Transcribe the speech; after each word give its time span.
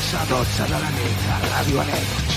11 0.00 0.16
a 0.16 0.24
12 0.24 0.62
de 0.62 0.78
la 0.80 0.90
nit 0.96 1.24
a 1.28 1.34
Ràdio 1.44 1.80
Arenys. 1.82 2.36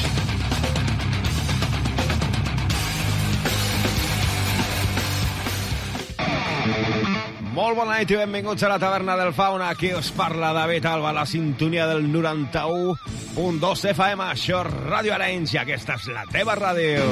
Molt 7.53 7.77
bona 7.77 8.01
nit 8.01 8.11
i 8.11 8.17
benvinguts 8.19 8.65
a 8.67 8.71
la 8.73 8.79
taverna 8.81 9.15
del 9.15 9.31
Fauna. 9.37 9.69
Aquí 9.71 9.93
us 9.95 10.11
parla 10.11 10.51
David 10.51 10.85
Alba, 10.91 11.13
la 11.15 11.23
sintonia 11.25 11.87
del 11.87 12.09
91.2 12.11 13.85
FM. 13.93 14.27
Això 14.33 14.59
és 14.65 14.73
Ràdio 14.89 15.15
Arenys 15.15 15.53
i 15.55 15.61
aquesta 15.61 15.95
és 16.01 16.09
la 16.11 16.25
teva 16.33 16.57
ràdio. 16.59 17.05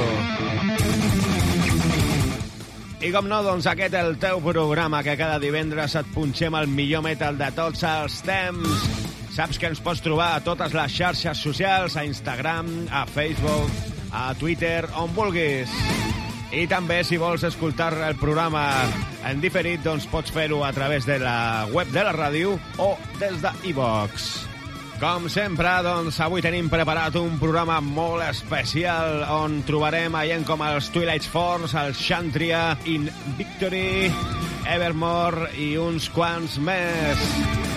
I 3.00 3.14
com 3.16 3.32
no, 3.32 3.40
doncs 3.46 3.72
aquest 3.72 3.96
és 3.96 4.04
el 4.04 4.20
teu 4.20 4.44
programa 4.44 5.00
que 5.02 5.16
cada 5.16 5.40
divendres 5.40 5.96
et 5.96 6.12
punxem 6.12 6.60
el 6.60 6.68
millor 6.68 7.08
metal 7.08 7.40
de 7.40 7.50
tots 7.56 7.88
els 7.88 8.20
temps. 8.28 9.01
Saps 9.32 9.56
que 9.56 9.70
ens 9.72 9.80
pots 9.80 10.02
trobar 10.04 10.34
a 10.36 10.42
totes 10.44 10.74
les 10.76 10.92
xarxes 10.92 11.40
socials, 11.40 11.96
a 11.96 12.04
Instagram, 12.04 12.68
a 12.92 13.06
Facebook, 13.08 13.72
a 14.12 14.34
Twitter, 14.36 14.84
on 15.00 15.14
vulguis. 15.16 15.72
I 16.52 16.66
també, 16.68 17.00
si 17.08 17.16
vols 17.16 17.46
escoltar 17.48 17.94
el 18.10 18.18
programa 18.20 18.66
en 19.30 19.40
diferit, 19.40 19.80
doncs 19.86 20.10
pots 20.12 20.34
fer-ho 20.36 20.66
a 20.68 20.74
través 20.76 21.08
de 21.08 21.16
la 21.24 21.66
web 21.72 21.88
de 21.96 22.04
la 22.04 22.12
ràdio 22.12 22.58
o 22.84 22.92
des 23.22 23.40
de 23.40 23.54
iVox. 23.72 24.32
Com 25.02 25.32
sempre, 25.34 25.72
doncs, 25.82 26.20
avui 26.22 26.44
tenim 26.46 26.68
preparat 26.70 27.16
un 27.18 27.40
programa 27.42 27.80
molt 27.82 28.28
especial 28.28 29.24
on 29.34 29.62
trobarem 29.66 30.20
gent 30.28 30.46
com 30.46 30.62
els 30.68 30.92
Twilight 30.94 31.26
Force, 31.26 31.74
els 31.74 32.04
Chantria, 32.04 32.76
In 32.86 33.08
Victory, 33.40 34.12
Evermore 34.68 35.56
i 35.58 35.78
uns 35.82 36.12
quants 36.14 36.60
més. 36.60 37.71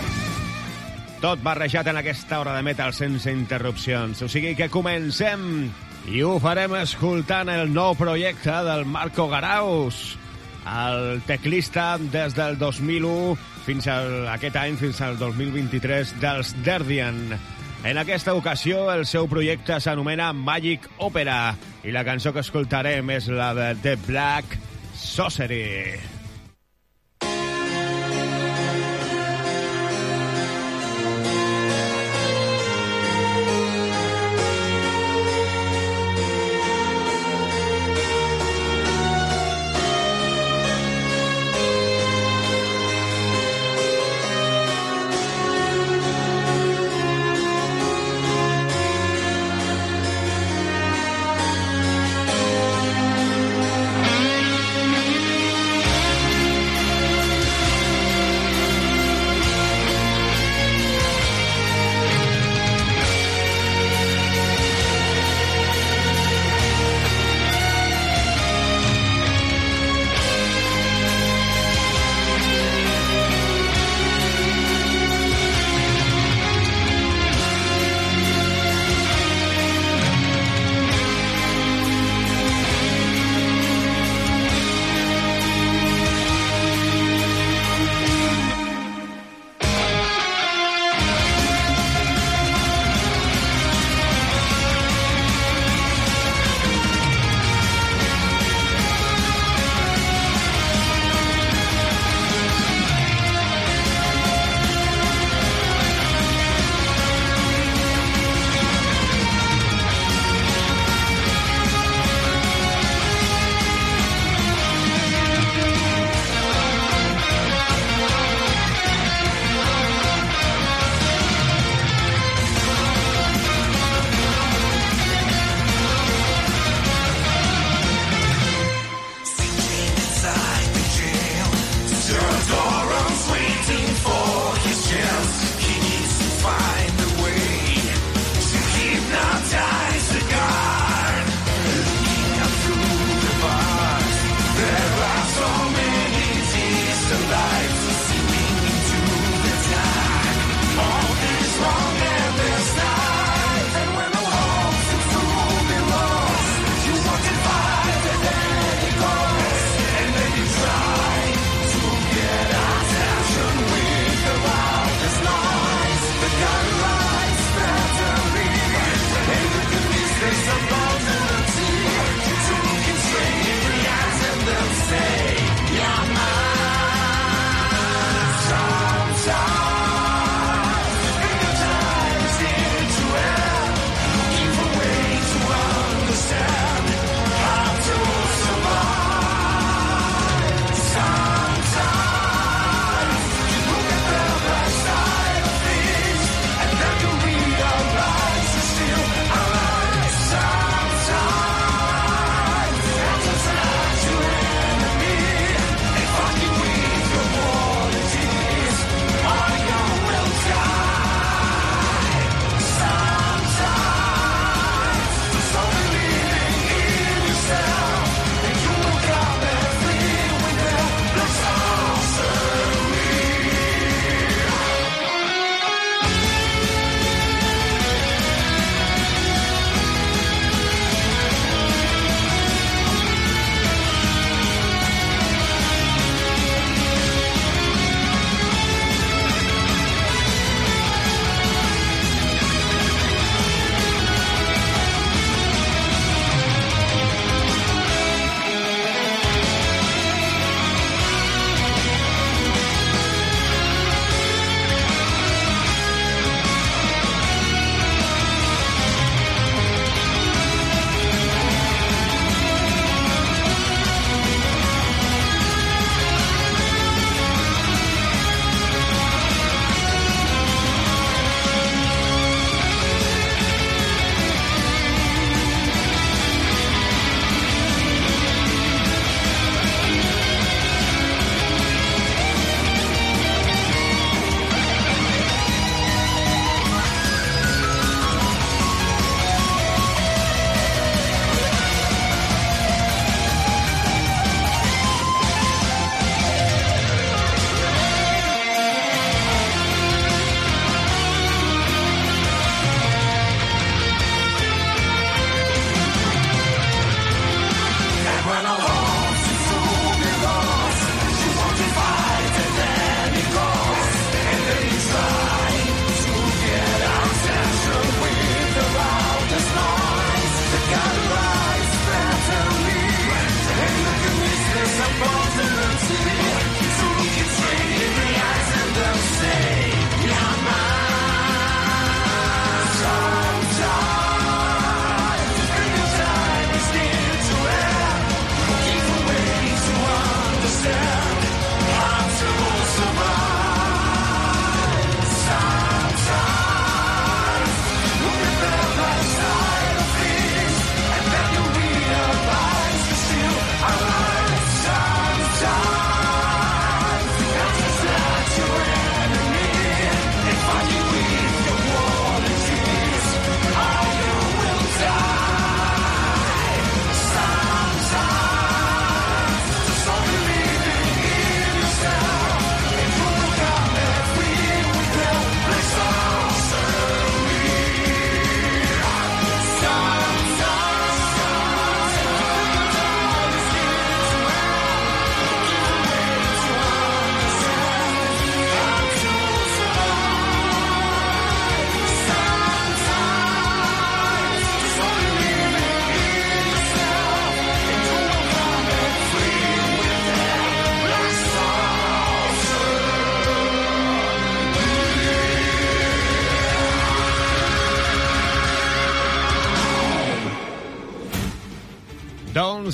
Tot 1.25 1.41
barrejat 1.41 1.87
en 1.89 1.97
aquesta 1.97 2.37
hora 2.43 2.53
de 2.53 2.63
metal 2.67 2.91
sense 2.93 3.33
interrupcions. 3.33 4.19
O 4.21 4.27
sigui 4.29 4.51
que 4.59 4.67
comencem 4.69 5.71
i 6.13 6.21
ho 6.21 6.35
farem 6.37 6.75
escoltant 6.77 7.49
el 7.49 7.71
nou 7.73 7.95
projecte 7.97 8.53
del 8.67 8.85
Marco 8.85 9.25
Garaus, 9.31 10.19
el 10.69 11.23
teclista 11.25 11.95
des 12.13 12.37
del 12.37 12.59
2001 12.61 13.39
fins 13.65 13.89
a 13.89 13.97
aquest 14.35 14.59
any, 14.61 14.77
fins 14.77 15.01
al 15.01 15.17
2023, 15.17 16.13
dels 16.21 16.53
Derdian. 16.61 17.23
En 17.89 18.01
aquesta 18.03 18.35
ocasió, 18.37 18.91
el 18.93 19.07
seu 19.09 19.25
projecte 19.25 19.81
s'anomena 19.81 20.35
Magic 20.37 20.91
Opera 21.09 21.55
i 21.89 21.97
la 21.97 22.05
cançó 22.05 22.37
que 22.37 22.45
escoltarem 22.45 23.17
és 23.17 23.33
la 23.33 23.55
de 23.57 23.71
The 23.81 23.97
Black 24.05 24.59
Sorcery. 24.93 26.14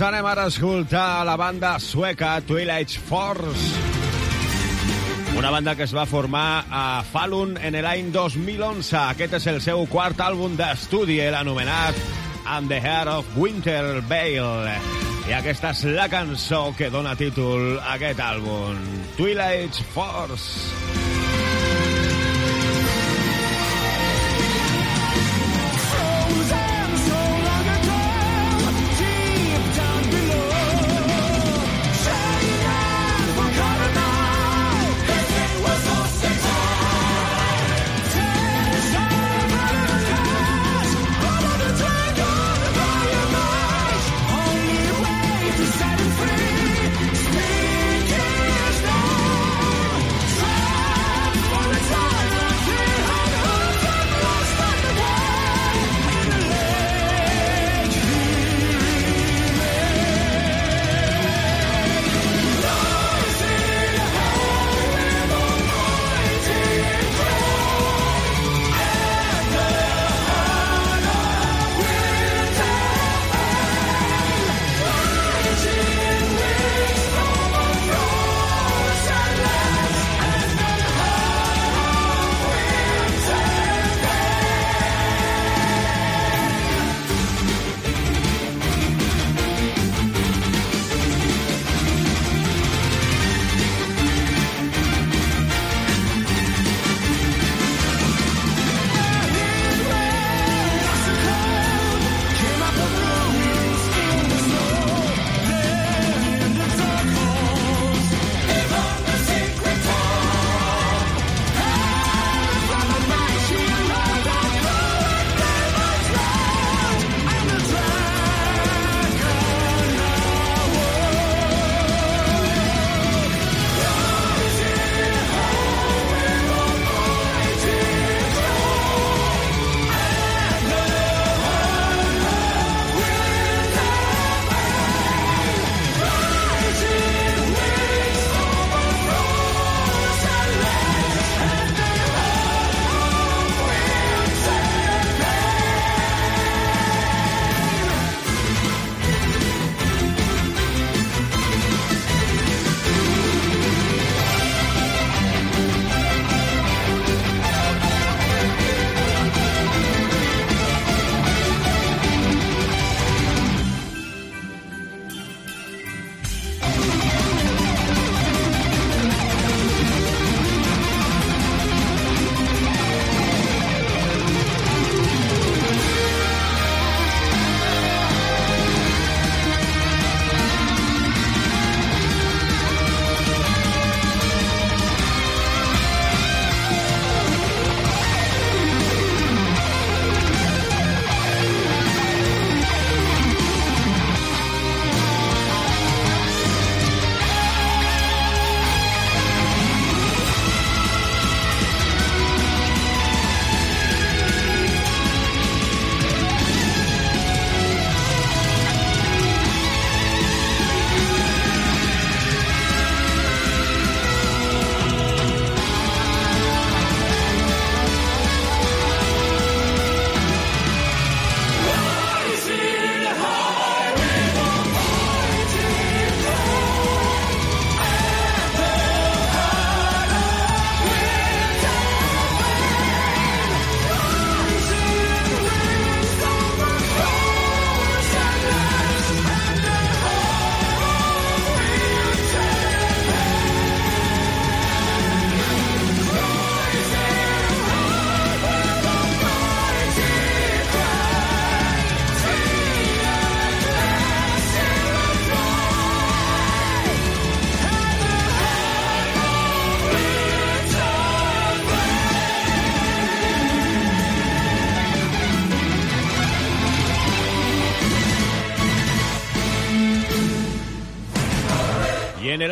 Doncs 0.01 0.15
anem 0.15 0.27
ara 0.31 0.45
a 0.47 0.49
escoltar 0.49 1.25
la 1.29 1.35
banda 1.37 1.75
sueca 1.79 2.41
Twilight 2.41 2.89
Force. 3.05 3.83
Una 5.37 5.51
banda 5.53 5.75
que 5.77 5.85
es 5.85 5.93
va 5.93 6.07
formar 6.09 6.65
a 6.73 7.03
Falun 7.05 7.59
en 7.61 7.77
l'any 7.85 8.09
2011. 8.09 8.97
Aquest 8.97 9.37
és 9.37 9.49
el 9.53 9.61
seu 9.61 9.85
quart 9.93 10.17
àlbum 10.25 10.57
d'estudi, 10.57 11.19
l'anomenat 11.29 12.01
And 12.47 12.73
the 12.73 12.81
Heart 12.81 13.13
of 13.13 13.37
Winter 13.37 14.01
Veil. 14.09 14.73
I 15.29 15.37
aquesta 15.37 15.75
és 15.77 15.85
la 15.93 16.09
cançó 16.09 16.71
que 16.79 16.89
dona 16.89 17.13
títol 17.13 17.77
a 17.83 17.99
aquest 17.99 18.25
àlbum, 18.25 18.81
Twilight 19.21 19.85
Force. 19.93 21.00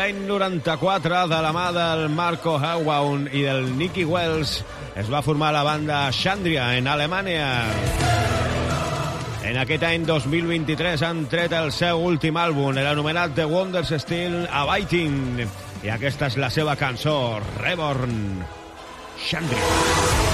L'any 0.09 0.25
94, 0.25 1.27
de 1.29 1.39
la 1.43 1.51
mà 1.53 1.67
del 1.75 2.07
Marco 2.09 2.55
Hauaun 2.57 3.27
i 3.29 3.43
del 3.45 3.67
Nicky 3.77 4.07
Wells, 4.09 4.55
es 4.97 5.11
va 5.13 5.21
formar 5.21 5.51
la 5.53 5.65
banda 5.67 6.07
Chandria 6.17 6.71
en 6.79 6.89
Alemanya. 6.89 7.49
En 9.45 9.59
aquest 9.61 9.85
any 9.85 10.07
2023 10.09 11.05
han 11.05 11.27
tret 11.29 11.53
el 11.53 11.75
seu 11.77 12.01
últim 12.01 12.41
àlbum, 12.41 12.73
l'anomenat 12.79 13.37
The 13.37 13.45
Wonders 13.53 13.93
Still 14.01 14.47
Abiding. 14.49 15.45
I 15.85 15.93
aquesta 15.93 16.33
és 16.33 16.41
la 16.41 16.49
seva 16.49 16.79
cançó, 16.81 17.19
Reborn. 17.61 18.41
Chandria. 19.29 20.28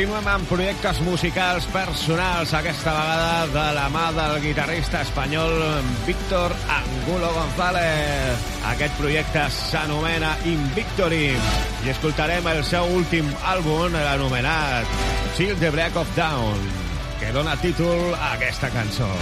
Continuem 0.00 0.28
amb 0.32 0.48
projectes 0.48 0.98
musicals 1.04 1.66
personals, 1.74 2.54
aquesta 2.56 2.92
vegada 2.94 3.48
de 3.52 3.64
la 3.76 3.82
mà 3.92 4.06
del 4.16 4.38
guitarrista 4.40 5.02
espanyol 5.04 5.52
Víctor 6.06 6.54
Angulo 6.72 7.28
González. 7.34 8.46
Aquest 8.70 8.96
projecte 8.96 9.42
s'anomena 9.52 10.30
Invictory 10.48 11.34
i 11.84 11.92
escoltarem 11.92 12.48
el 12.48 12.62
seu 12.64 12.88
últim 12.96 13.28
àlbum, 13.44 13.92
anomenat 14.14 14.88
Till 15.36 15.52
the 15.60 15.68
Break 15.68 16.00
of 16.00 16.16
Down, 16.16 16.64
que 17.20 17.36
dona 17.36 17.60
títol 17.60 18.14
a 18.14 18.38
aquesta 18.38 18.72
cançó. 18.72 19.12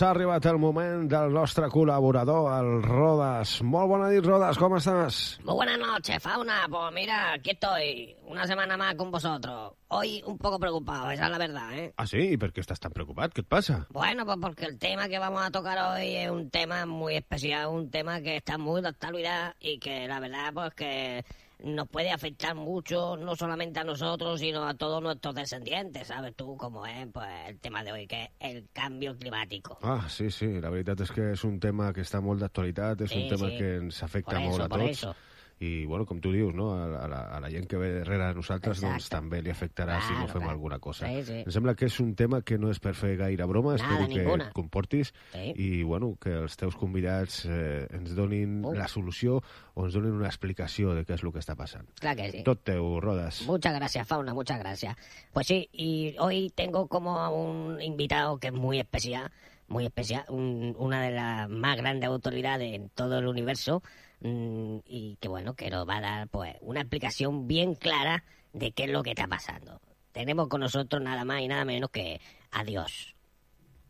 Doncs 0.00 0.08
ha 0.08 0.14
arribat 0.14 0.46
el 0.48 0.56
moment 0.56 1.02
del 1.12 1.34
nostre 1.34 1.66
col·laborador, 1.68 2.46
el 2.56 2.82
Rodas. 2.82 3.58
Molt 3.60 3.90
bona 3.90 4.06
nit, 4.08 4.24
Rodas, 4.24 4.56
com 4.56 4.72
estàs? 4.78 5.18
Muy 5.44 5.58
buenas 5.58 5.76
noches, 5.78 6.22
Fauna. 6.22 6.62
Pues 6.70 6.94
mira, 6.94 7.34
aquí 7.34 7.50
estoy, 7.50 8.16
una 8.26 8.46
semana 8.46 8.78
más 8.78 8.94
con 8.94 9.10
vosotros. 9.10 9.74
Hoy 9.88 10.22
un 10.24 10.38
poco 10.38 10.58
preocupado, 10.58 11.10
esa 11.10 11.26
es 11.26 11.30
la 11.30 11.36
verdad, 11.36 11.74
¿eh? 11.74 11.92
Ah, 11.98 12.06
sí? 12.06 12.30
I 12.32 12.38
per 12.40 12.48
què 12.54 12.64
estàs 12.64 12.80
tan 12.80 12.94
preocupat? 12.96 13.34
Què 13.36 13.44
et 13.44 13.50
passa? 13.50 13.82
Bueno, 13.90 14.24
pues 14.24 14.38
porque 14.40 14.64
el 14.64 14.78
tema 14.78 15.08
que 15.08 15.18
vamos 15.18 15.42
a 15.44 15.50
tocar 15.50 15.76
hoy 15.92 16.16
es 16.16 16.30
un 16.30 16.48
tema 16.48 16.86
muy 16.86 17.16
especial, 17.16 17.68
un 17.68 17.90
tema 17.90 18.22
que 18.22 18.36
está 18.36 18.56
muy 18.56 18.80
de 18.80 18.88
actualidad 18.88 19.54
y 19.60 19.78
que 19.80 20.08
la 20.08 20.20
verdad, 20.20 20.54
pues 20.54 20.72
que 20.72 21.24
nos 21.64 21.88
puede 21.88 22.10
afectar 22.10 22.54
mucho, 22.54 23.16
no 23.16 23.34
solamente 23.36 23.80
a 23.80 23.84
nosotros, 23.84 24.40
sino 24.40 24.66
a 24.66 24.74
todos 24.74 25.02
nuestros 25.02 25.34
descendientes, 25.34 26.08
¿sabes 26.08 26.34
tú 26.36 26.56
cómo 26.56 26.86
es 26.86 27.06
pues, 27.12 27.28
el 27.48 27.58
tema 27.60 27.82
de 27.84 27.92
hoy, 27.92 28.06
que 28.06 28.24
es 28.24 28.30
el 28.40 28.68
cambio 28.72 29.16
climático? 29.16 29.78
Ah, 29.82 30.06
sí, 30.08 30.30
sí, 30.30 30.46
la 30.60 30.70
veritat 30.70 31.00
és 31.00 31.10
que 31.12 31.30
és 31.32 31.44
un 31.44 31.58
tema 31.60 31.92
que 31.92 32.02
està 32.02 32.20
molt 32.20 32.40
d'actualitat, 32.40 33.00
és 33.06 33.10
Sí, 33.10 33.22
un 33.24 33.28
tema 33.28 33.48
sí. 33.50 33.58
que 33.58 33.74
ens 33.76 34.02
afecta 34.02 34.32
Por 34.36 34.40
molt 34.40 34.54
eso, 34.54 34.62
a 34.64 34.68
por 34.68 34.78
tots. 34.80 34.90
eso. 34.90 35.14
I, 35.60 35.84
bueno, 35.84 36.06
com 36.08 36.20
tu 36.24 36.30
dius, 36.32 36.54
no? 36.54 36.70
a, 36.72 37.04
a, 37.04 37.06
la, 37.06 37.18
a 37.36 37.38
la 37.38 37.50
gent 37.52 37.66
que 37.68 37.76
ve 37.76 37.90
darrere 37.98 38.30
de 38.30 38.34
nosaltres 38.38 38.80
doncs, 38.80 39.10
també 39.12 39.42
li 39.44 39.50
afectarà 39.52 39.98
si 40.00 40.14
no 40.14 40.20
Claro, 40.24 40.32
fem 40.32 40.40
claro. 40.40 40.50
alguna 40.54 40.78
cosa. 40.80 41.06
Sí, 41.06 41.22
sí. 41.26 41.34
Em 41.44 41.50
sembla 41.52 41.74
que 41.76 41.84
és 41.84 41.98
un 42.00 42.14
tema 42.16 42.40
que 42.40 42.56
no 42.56 42.70
és 42.72 42.80
per 42.80 42.94
fer 42.96 43.10
gaire 43.20 43.44
broma, 43.44 43.74
Nada, 43.76 43.84
espero 43.84 44.08
que 44.08 44.22
ninguna. 44.22 44.46
et 44.48 44.54
comportis 44.56 45.12
Sí. 45.34 45.52
i 45.56 45.82
bueno, 45.82 46.16
que 46.18 46.32
els 46.32 46.56
teus 46.56 46.76
convidats 46.80 47.44
eh, 47.44 47.86
ens 47.92 48.14
donin 48.16 48.64
Uh. 48.64 48.72
la 48.74 48.88
solució 48.88 49.42
o 49.74 49.84
ens 49.84 49.92
donin 49.92 50.12
una 50.16 50.28
explicació 50.32 50.94
de 50.94 51.04
què 51.04 51.12
és 51.18 51.22
el 51.22 51.30
que 51.32 51.40
està 51.44 51.54
passant. 51.56 51.84
Claro 52.00 52.16
que 52.22 52.30
sí. 52.32 52.42
Tot 52.42 52.64
teu, 52.64 52.98
Rodes. 52.98 53.42
Muchas 53.46 53.74
gracias, 53.74 54.08
Fauna, 54.08 54.32
muchas 54.32 54.58
gracias. 54.60 54.96
Pues 55.34 55.46
sí, 55.46 55.68
y 55.74 56.16
hoy 56.20 56.50
tengo 56.54 56.86
como 56.88 57.18
a 57.20 57.28
un 57.28 57.82
invitado 57.82 58.38
que 58.38 58.46
es 58.48 58.54
muy 58.54 58.78
especial, 58.80 59.30
muy 59.68 59.84
especial, 59.84 60.24
un- 60.30 60.74
una 60.78 61.02
de 61.02 61.10
las 61.10 61.50
más 61.50 61.76
grandes 61.76 62.08
autoridades 62.08 62.72
en 62.74 62.88
todo 62.88 63.18
el 63.18 63.26
universo, 63.26 63.82
y 64.22 65.16
que 65.20 65.28
bueno, 65.28 65.54
que 65.54 65.70
nos 65.70 65.88
va 65.88 65.96
a 65.96 66.00
dar 66.00 66.28
pues 66.28 66.56
una 66.60 66.80
explicación 66.80 67.48
bien 67.48 67.74
clara 67.74 68.24
de 68.52 68.72
qué 68.72 68.84
es 68.84 68.90
lo 68.90 69.02
que 69.02 69.10
está 69.10 69.26
pasando. 69.26 69.80
Tenemos 70.12 70.48
con 70.48 70.60
nosotros 70.60 71.00
nada 71.00 71.24
más 71.24 71.40
y 71.40 71.48
nada 71.48 71.64
menos 71.64 71.90
que 71.90 72.20
a 72.50 72.64
Dios. 72.64 73.14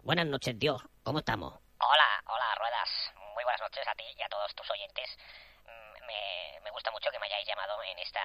Buenas 0.03 0.27
noches, 0.27 0.59
Dios. 0.59 0.83
¿Cómo 1.03 1.19
estamos? 1.21 1.55
Hola, 1.79 2.23
hola, 2.27 2.55
Ruedas. 2.59 2.91
Muy 3.35 3.45
buenas 3.45 3.61
noches 3.61 3.87
a 3.89 3.95
ti 3.95 4.05
y 4.17 4.23
a 4.23 4.29
todos 4.29 4.55
tus 4.55 4.71
oyentes. 4.71 5.17
Me, 6.11 6.61
me 6.61 6.71
gusta 6.71 6.91
mucho 6.91 7.11
que 7.11 7.19
me 7.21 7.27
hayáis 7.27 7.47
llamado 7.47 7.81
en 7.85 7.99
esta 8.01 8.21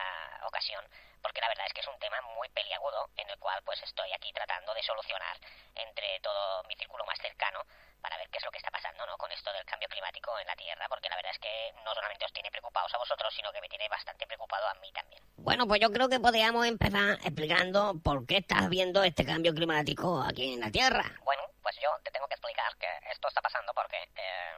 ocasión, 0.48 0.84
porque 1.22 1.42
la 1.42 1.50
verdad 1.50 1.68
es 1.68 1.74
que 1.74 1.82
es 1.82 1.88
un 1.88 2.00
tema 2.00 2.20
muy 2.34 2.50
peliagudo 2.50 3.10
en 3.18 3.30
el 3.30 3.38
cual 3.38 3.62
pues 3.64 3.82
estoy 3.84 4.12
aquí 4.14 4.34
tratando 4.34 4.74
de 4.74 4.82
solucionar 4.82 5.38
entre 5.76 6.20
todo 6.22 6.64
mi 6.64 6.76
círculo 6.76 7.06
más 7.06 7.20
cercano 7.22 7.62
para 8.02 8.18
ver 8.18 8.30
qué 8.30 8.38
es 8.38 8.46
lo 8.46 8.52
que 8.52 8.58
está 8.58 8.70
pasando 8.72 9.06
¿no? 9.06 9.18
con 9.18 9.32
esto 9.32 9.52
del 9.54 9.66
cambio 9.66 9.88
climático 9.90 10.38
en 10.40 10.48
la 10.48 10.56
Tierra, 10.56 10.86
porque 10.90 11.10
la 11.10 11.16
verdad 11.16 11.32
es 11.32 11.40
que 11.40 11.74
no 11.84 11.94
solamente 11.94 12.26
os 12.26 12.34
tiene 12.34 12.52
preocupados 12.52 12.94
a 12.94 12.98
vosotros, 12.98 13.34
sino 13.36 13.52
que 13.52 13.62
me 13.62 13.70
tiene 13.70 13.88
bastante 13.90 14.26
preocupado 14.26 14.68
a 14.68 14.74
mí 14.76 14.92
también. 14.92 15.22
Bueno, 15.38 15.68
pues 15.68 15.80
yo 15.82 15.92
creo 15.92 16.10
que 16.10 16.20
podríamos 16.20 16.66
empezar 16.66 17.18
explicando 17.24 17.96
por 18.04 18.26
qué 18.26 18.38
estás 18.38 18.70
viendo 18.70 19.04
este 19.04 19.26
cambio 19.26 19.54
climático 19.54 20.22
aquí 20.22 20.54
en 20.54 20.60
la 20.60 20.72
Tierra. 20.72 21.06
Bueno, 21.24 21.44
pues 21.62 21.76
yo 21.82 21.90
te 22.04 22.12
tengo 22.12 22.28
que 22.28 22.36
explicar 22.36 22.76
que 22.78 22.88
esto 23.12 23.28
está 23.28 23.42
pasando 23.42 23.74
porque 23.74 23.98
eh, 24.16 24.58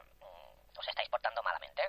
os 0.76 0.88
estáis 0.88 1.08
portando 1.08 1.42
malamente. 1.42 1.82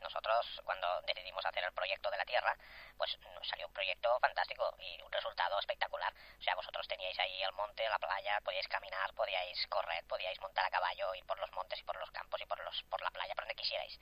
Nosotros, 0.00 0.60
cuando 0.64 1.00
decidimos 1.02 1.44
hacer 1.44 1.64
el 1.64 1.72
proyecto 1.72 2.10
de 2.10 2.16
la 2.16 2.24
Tierra, 2.24 2.54
pues 2.96 3.18
nos 3.34 3.46
salió 3.48 3.66
un 3.66 3.72
proyecto 3.72 4.18
fantástico 4.20 4.74
y 4.78 5.00
un 5.02 5.12
resultado 5.12 5.58
espectacular. 5.58 6.12
O 6.38 6.42
sea, 6.42 6.54
vosotros 6.54 6.86
teníais 6.88 7.18
ahí 7.18 7.42
el 7.42 7.52
monte, 7.52 7.88
la 7.88 7.98
playa, 7.98 8.40
podíais 8.44 8.68
caminar, 8.68 9.12
podíais 9.14 9.66
correr, 9.68 10.04
podíais 10.06 10.40
montar 10.40 10.64
a 10.66 10.70
caballo, 10.70 11.14
ir 11.14 11.24
por 11.26 11.38
los 11.38 11.50
montes 11.52 11.78
y 11.80 11.84
por 11.84 11.96
los 11.96 12.10
campos 12.10 12.40
y 12.40 12.46
por, 12.46 12.58
los, 12.64 12.82
por 12.84 13.02
la 13.02 13.10
playa, 13.10 13.34
por 13.34 13.44
donde 13.44 13.54
quisierais. 13.54 13.98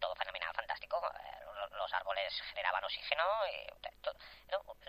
Todo 0.00 0.14
fenomenal, 0.16 0.52
fantástico. 0.54 0.96
eh, 1.14 1.44
lo- 1.44 1.68
Los 1.78 1.92
árboles 1.94 2.32
generaban 2.50 2.84
oxígeno 2.84 3.24
y 3.48 3.66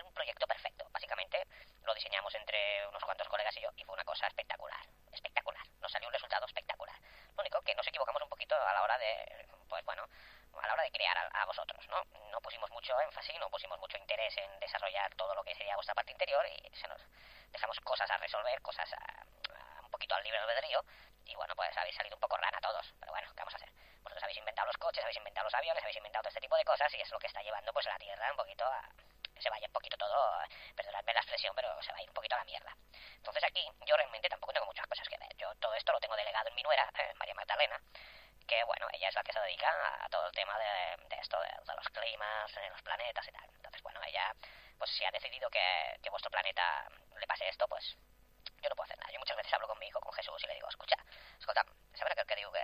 un 0.02 0.12
proyecto 0.12 0.46
perfecto. 0.46 0.86
Básicamente 0.90 1.42
lo 1.84 1.94
diseñamos 1.94 2.34
entre 2.34 2.86
unos 2.88 3.02
cuantos 3.04 3.28
colegas 3.28 3.56
y 3.56 3.60
yo 3.60 3.70
y 3.76 3.84
fue 3.84 3.94
una 3.94 4.04
cosa 4.04 4.26
espectacular. 4.26 4.80
Espectacular. 5.12 5.62
Nos 5.80 5.90
salió 5.92 6.08
un 6.08 6.12
resultado 6.14 6.44
espectacular. 6.46 6.96
Lo 7.36 7.40
único 7.42 7.60
que 7.62 7.74
nos 7.74 7.86
equivocamos 7.86 8.22
un 8.22 8.28
poquito 8.28 8.54
a 8.56 8.72
la 8.72 8.82
hora 8.82 8.98
de, 8.98 9.46
pues 9.68 9.84
bueno, 9.84 10.04
a 10.60 10.66
la 10.66 10.72
hora 10.74 10.82
de 10.82 10.90
crear 10.90 11.16
a, 11.18 11.42
a 11.42 11.44
vosotros, 11.46 11.86
¿no? 11.88 12.02
No 12.30 12.40
pusimos 12.40 12.70
mucho 12.70 12.98
énfasis, 13.00 13.38
no 13.38 13.48
pusimos 13.50 13.78
mucho 13.78 13.96
interés 13.98 14.36
en 14.38 14.58
desarrollar 14.60 15.14
todo 15.14 15.34
lo 15.34 15.44
que 15.44 15.54
sería 15.54 15.74
vuestra 15.76 15.94
parte 15.94 16.12
interior 16.12 16.46
y 16.46 16.76
se 16.76 16.88
nos 16.88 17.00
dejamos 17.52 17.78
cosas 17.80 18.10
a 18.10 18.16
resolver, 18.18 18.60
cosas 18.62 18.90
a- 18.92 19.22
a 19.78 19.80
un 19.82 19.90
poquito 19.90 20.14
al 20.14 20.22
libre 20.24 20.38
albedrío 20.38 20.82
y 21.24 21.34
bueno, 21.34 21.54
pues 21.56 21.76
habéis 21.76 21.94
salido 21.96 22.16
un 22.16 22.20
poco 22.20 22.36
rana 22.36 22.58
todos, 22.60 22.94
pero 23.00 23.12
bueno, 23.12 23.28
¿qué 23.34 23.40
vamos 23.40 23.54
a 23.54 23.56
hacer? 23.56 23.70
Vosotros 24.02 24.22
habéis 24.22 24.38
inventado 24.38 24.66
los 24.68 24.76
coches, 24.78 25.02
habéis 25.02 25.16
inventado 25.18 25.44
los 25.44 25.54
aviones, 25.54 25.82
habéis 25.82 25.96
inventado 25.96 26.22
todo 26.22 26.28
este 26.30 26.40
tipo 26.40 26.56
de 26.56 26.64
cosas 26.64 26.92
y 26.94 27.00
es 27.00 27.10
lo 27.10 27.18
que 27.18 27.26
está 27.26 27.42
llevando 27.42 27.72
pues 27.72 27.86
a 27.86 27.90
la 27.90 27.98
Tierra 27.98 28.30
un 28.30 28.36
poquito 28.36 28.64
a... 28.64 28.88
se 29.38 29.50
vaya 29.50 29.66
un 29.66 29.72
poquito 29.72 29.96
todo, 29.96 30.38
perdonadme 30.76 31.12
la 31.12 31.20
expresión, 31.20 31.52
pero 31.56 31.82
se 31.82 31.90
va 31.92 31.98
a 31.98 32.02
ir 32.02 32.08
un 32.08 32.14
poquito 32.14 32.36
a 32.36 32.38
la 32.38 32.44
mierda. 32.44 32.72
Entonces 33.16 33.42
aquí 33.44 33.68
yo 33.84 33.96
realmente 33.96 34.28
tampoco 34.28 34.52
tengo 34.52 34.66
muchas 34.66 34.86
cosas 34.86 35.08
que 35.08 35.18
ver. 35.18 35.34
Yo 35.36 35.52
todo 35.56 35.74
esto 35.74 35.92
lo 35.92 35.98
tengo 36.00 36.14
delegado 36.16 36.48
en 36.48 36.54
mi 36.54 36.62
nuera, 36.62 36.88
eh, 36.98 37.12
María 37.16 37.34
Magdalena, 37.34 37.80
que 38.46 38.62
bueno, 38.64 38.86
ella 38.92 39.08
es 39.08 39.14
la 39.16 39.22
que 39.24 39.32
se 39.32 39.40
dedica 39.40 40.04
a 40.04 40.08
todo 40.08 40.26
el 40.28 40.32
tema 40.32 40.56
de, 40.58 40.96
de 41.08 41.16
esto, 41.20 41.40
de, 41.40 41.48
de 41.48 41.74
los 41.74 41.88
climas, 41.88 42.54
de 42.54 42.70
los 42.70 42.82
planetas 42.82 43.26
y 43.26 43.32
tal. 43.32 43.50
Entonces, 43.56 43.82
bueno, 43.82 44.00
ella, 44.04 44.32
pues 44.78 44.88
si 44.92 45.04
ha 45.04 45.10
decidido 45.10 45.50
que, 45.50 45.98
que 46.00 46.10
vuestro 46.10 46.30
planeta 46.30 46.86
le 47.18 47.26
pase 47.26 47.48
esto, 47.48 47.66
pues 47.66 47.96
yo 48.62 48.68
no 48.68 48.76
puedo 48.76 48.84
hacer 48.84 48.98
nada. 48.98 49.10
Yo 49.12 49.18
muchas 49.18 49.36
veces 49.36 49.52
hablo 49.52 49.66
con 49.66 49.78
mi 49.80 49.86
hijo, 49.88 49.98
con 50.00 50.12
Jesús, 50.12 50.42
y 50.44 50.46
le 50.46 50.54
digo, 50.54 50.68
escucha, 50.68 50.96
escolta, 51.40 51.64
¿sabes 51.94 52.12
aquel 52.12 52.26
que 52.26 52.36
digo 52.36 52.52
que...? 52.52 52.62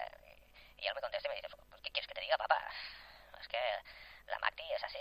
Y 0.78 0.86
él 0.86 0.94
me 0.96 1.00
contesta 1.00 1.28
y 1.28 1.30
me 1.30 1.36
dice, 1.36 1.48
"Pues, 1.48 1.80
¿qué 1.82 1.90
quieres 1.92 2.08
que 2.08 2.14
te 2.14 2.20
diga, 2.20 2.36
papá? 2.36 2.58
Es 3.40 3.46
que 3.48 3.58
la 4.26 4.38
Magdi 4.40 4.72
es 4.72 4.82
así. 4.82 4.98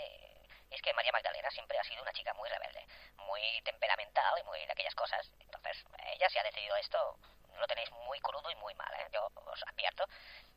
Y 0.70 0.74
es 0.76 0.80
que 0.82 0.92
María 0.94 1.10
Magdalena 1.12 1.50
siempre 1.50 1.76
ha 1.78 1.82
sido 1.84 2.02
una 2.02 2.12
chica 2.12 2.32
muy 2.34 2.48
rebelde, 2.48 2.86
muy 3.16 3.60
temperamental 3.62 4.38
y 4.38 4.44
muy 4.44 4.64
de 4.64 4.70
aquellas 4.72 4.94
cosas. 4.94 5.28
Entonces, 5.40 5.84
ella 6.06 6.28
si 6.30 6.38
ha 6.38 6.42
decidido 6.44 6.76
esto, 6.76 7.18
lo 7.58 7.66
tenéis 7.66 7.90
muy 7.90 8.20
crudo 8.20 8.48
y 8.50 8.54
muy 8.56 8.74
mal, 8.74 8.92
¿eh? 8.94 9.08
Yo 9.12 9.26
os 9.34 9.62
advierto 9.66 10.06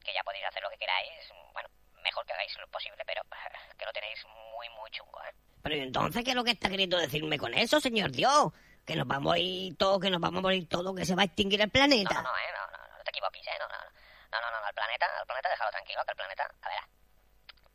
que 0.04 0.14
ya 0.14 0.24
podéis 0.24 0.46
hacer 0.46 0.62
lo 0.62 0.70
que 0.70 0.78
queráis, 0.78 1.28
bueno, 1.54 1.70
mejor 2.04 2.24
que 2.28 2.34
hagáis 2.34 2.56
lo 2.60 2.68
posible, 2.68 3.04
pero 3.06 3.22
eh, 3.24 3.76
que 3.80 3.86
lo 3.86 3.94
tenéis 3.94 4.24
muy, 4.28 4.70
muy 4.70 4.92
chungo, 4.92 5.24
¿eh? 5.24 5.34
Pero 5.65 5.78
¿y 5.78 5.80
entonces, 5.80 6.23
¿qué 6.23 6.30
es 6.30 6.36
lo 6.36 6.43
que 6.43 6.51
está 6.51 6.69
queriendo 6.69 6.95
decirme 6.95 7.39
con 7.39 7.51
eso, 7.56 7.82
señor 7.82 8.12
Dios? 8.12 8.54
Que 8.86 8.95
nos 8.95 9.08
vamos 9.08 9.34
a 9.34 9.39
ir 9.39 9.75
todos, 9.75 9.99
que 9.99 10.12
nos 10.12 10.21
vamos 10.21 10.38
a 10.38 10.41
morir 10.43 10.69
todos, 10.69 10.95
que 10.95 11.06
se 11.06 11.15
va 11.15 11.23
a 11.23 11.25
extinguir 11.25 11.60
el 11.60 11.71
planeta 11.71 12.21
no, 12.21 12.21
no 12.21 13.04
te 13.04 13.10
equivoquis, 13.10 13.47
¿eh? 13.47 13.58
No, 13.58 13.67
no, 13.67 13.73
no, 13.73 14.41
no, 14.41 14.51
no, 14.51 14.62
no, 14.62 14.67
el 14.69 14.75
planeta, 14.75 15.08
el 15.19 15.25
planeta 15.25 15.49
déjalo 15.49 15.71
tranquilo, 15.71 16.06
que 16.06 16.12
el 16.12 16.17
planeta, 16.17 16.43
a 16.62 16.69
ver, 16.69 16.84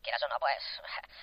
quieras 0.04 0.22
o 0.22 0.28
no, 0.28 0.38
pues, 0.38 0.62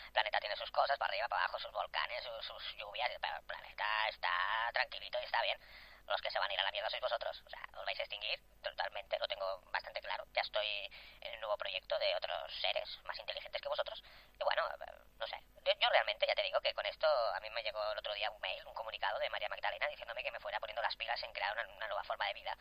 el 0.08 0.12
planeta 0.12 0.40
tiene 0.42 0.58
sus 0.58 0.70
cosas, 0.72 0.98
para 0.98 1.10
arriba, 1.10 1.30
para 1.30 1.44
abajo, 1.46 1.58
sus 1.58 1.72
volcanes, 1.72 2.22
sus, 2.22 2.46
sus 2.46 2.76
lluvias, 2.76 3.12
pero 3.22 3.38
el 3.38 3.44
planeta 3.44 4.10
está 4.10 4.30
tranquilito 4.74 5.18
y 5.22 5.24
está 5.24 5.42
bien. 5.44 5.58
Los 6.08 6.22
que 6.22 6.32
se 6.32 6.40
van 6.40 6.50
a 6.50 6.54
ir 6.54 6.60
a 6.60 6.64
la 6.64 6.72
mierda 6.72 6.90
sois 6.90 7.02
vosotros, 7.02 7.44
o 7.46 7.50
sea, 7.50 7.64
os 7.76 7.86
vais 7.86 8.00
a 8.00 8.04
extinguir 8.04 8.40
totalmente, 8.64 9.20
lo 9.20 9.28
tengo 9.28 9.60
bastante 9.72 10.00
claro. 10.00 10.24
Ya 10.34 10.42
estoy 10.42 10.68
en 11.20 11.34
un 11.36 11.42
nuevo 11.42 11.58
proyecto 11.58 12.00
de 12.00 12.16
otros 12.16 12.52
seres 12.62 12.88
más 13.04 13.20
inteligentes 13.20 13.62
que 13.62 13.68
vosotros. 13.68 14.02
Y 14.40 14.44
bueno, 14.44 14.64
eh, 14.88 15.04
no 15.20 15.28
sé, 15.28 15.36
yo, 15.66 15.74
yo 15.82 15.90
realmente 15.90 16.26
ya 16.26 16.34
te 16.34 16.44
digo 16.44 16.62
que 16.62 16.74
con 16.74 16.86
esto 16.86 17.08
a 17.36 17.40
mí 17.42 17.50
me 17.50 17.62
llegó 17.62 17.92
el 17.92 17.98
otro 17.98 18.14
día 18.14 18.32
un 18.32 18.40
mail, 18.40 18.66
un 18.66 18.74
comunicado 18.74 19.20
de 19.20 19.30
María 19.30 19.50
Magdalena 19.50 19.88
diciéndome 19.88 20.24
que 20.24 20.32
me 20.32 20.40
fuera 20.40 20.62
poniendo 20.62 20.82
las 20.82 20.96
pilas 20.96 21.22
en 21.24 21.34
crear 21.34 21.52
una, 21.52 21.68
una 21.76 21.88
nueva 21.88 22.04
forma 22.06 22.26
de 22.28 22.34
vida, 22.36 22.58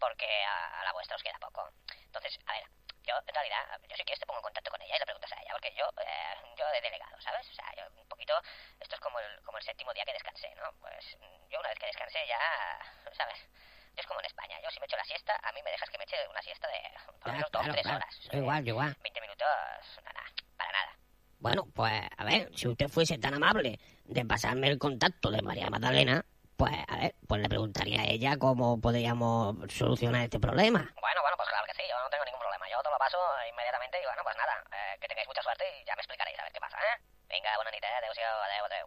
porque 0.00 0.26
a, 0.42 0.80
a 0.80 0.84
la 0.84 0.92
vuestra 0.92 1.14
os 1.14 1.22
queda 1.22 1.38
poco. 1.38 1.70
Entonces, 2.06 2.36
a 2.46 2.54
ver, 2.54 2.66
yo 3.06 3.14
en 3.24 3.34
realidad, 3.34 3.79
yo 3.90 3.96
si 3.96 4.04
quieres 4.04 4.20
te 4.20 4.26
pongo 4.26 4.38
en 4.38 4.46
contacto 4.46 4.70
con 4.70 4.80
ella 4.82 4.94
y 4.94 4.98
le 5.00 5.04
preguntas 5.04 5.32
a 5.32 5.42
ella, 5.42 5.52
porque 5.52 5.74
yo, 5.74 5.84
eh, 5.98 6.54
yo 6.56 6.64
he 6.70 6.80
delegado, 6.80 7.20
¿sabes? 7.20 7.42
O 7.50 7.54
sea, 7.54 7.66
yo 7.76 7.82
un 7.90 8.06
poquito, 8.06 8.34
esto 8.78 8.94
es 8.94 9.00
como 9.00 9.18
el, 9.18 9.42
como 9.42 9.58
el 9.58 9.64
séptimo 9.64 9.92
día 9.92 10.04
que 10.04 10.12
descansé, 10.12 10.54
¿no? 10.54 10.70
Pues 10.78 11.18
yo 11.50 11.58
una 11.58 11.68
vez 11.68 11.78
que 11.78 11.86
descansé 11.86 12.22
ya, 12.26 12.38
¿sabes? 13.12 13.38
Yo 13.96 14.00
es 14.00 14.06
como 14.06 14.20
en 14.20 14.26
España, 14.26 14.56
yo 14.62 14.70
si 14.70 14.78
me 14.78 14.86
echo 14.86 14.96
la 14.96 15.04
siesta, 15.04 15.34
a 15.42 15.50
mí 15.52 15.60
me 15.62 15.70
dejas 15.72 15.90
que 15.90 15.98
me 15.98 16.04
eche 16.04 16.16
una 16.28 16.42
siesta 16.42 16.68
de 16.68 16.78
por 17.18 17.32
menos 17.32 17.50
dos, 17.50 17.62
claro, 17.62 17.72
tres 17.72 17.82
claro. 17.82 17.96
horas. 17.98 18.20
Yo 18.30 18.38
igual, 18.38 18.64
yo 18.64 18.70
igual. 18.70 18.96
20 19.02 19.20
minutos, 19.20 19.48
nada, 20.04 20.22
para 20.56 20.70
nada. 20.70 20.96
Bueno, 21.40 21.66
pues, 21.74 22.02
a 22.16 22.24
ver, 22.24 22.50
si 22.54 22.68
usted 22.68 22.88
fuese 22.88 23.18
tan 23.18 23.34
amable 23.34 23.80
de 24.04 24.24
pasarme 24.24 24.68
el 24.68 24.78
contacto 24.78 25.30
de 25.30 25.42
María 25.42 25.68
Magdalena, 25.70 26.24
pues, 26.56 26.72
a 26.86 26.96
ver, 26.98 27.14
pues 27.26 27.40
le 27.40 27.48
preguntaría 27.48 28.02
a 28.02 28.04
ella 28.04 28.36
cómo 28.36 28.78
podríamos 28.78 29.56
solucionar 29.72 30.24
este 30.24 30.38
problema. 30.38 30.80
Bueno, 31.00 31.22
bueno, 31.22 31.36
pues 31.38 31.48
claro 31.48 31.64
que 31.66 31.72
sí, 31.72 31.82
yo 31.88 31.98
no 31.98 32.10
tengo 32.10 32.24
ningún. 32.26 32.39
Yo 32.80 32.84
te 32.84 32.88
lo 32.88 32.96
paso 32.96 33.18
inmediatamente 33.46 34.00
y 34.00 34.04
bueno, 34.06 34.22
pues 34.22 34.34
nada, 34.36 34.64
eh, 34.72 34.96
que 34.98 35.06
tengáis 35.06 35.28
mucha 35.28 35.42
suerte 35.42 35.68
y 35.68 35.84
ya 35.84 35.94
me 35.96 36.00
explicaréis 36.00 36.38
a 36.38 36.44
ver 36.44 36.52
qué 36.54 36.60
pasa, 36.60 36.78
¿eh? 36.78 36.96
Venga, 37.28 37.54
buena 37.56 37.70
nit, 37.72 37.84
eh? 37.84 37.92
Adéu-siau, 37.92 38.40
adéu, 38.40 38.64
adéu. 38.64 38.86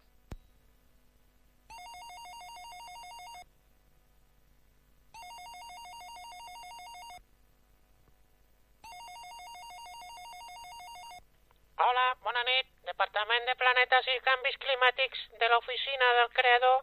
Hola, 11.77 12.17
bona 12.25 12.43
nit. 12.45 12.65
Departament 12.89 13.45
de 13.45 13.55
Planetes 13.61 14.07
i 14.07 14.19
Canvis 14.25 14.57
Climàtics 14.57 15.29
de 15.37 15.49
l'Oficina 15.49 16.13
del 16.17 16.33
Creador. 16.33 16.81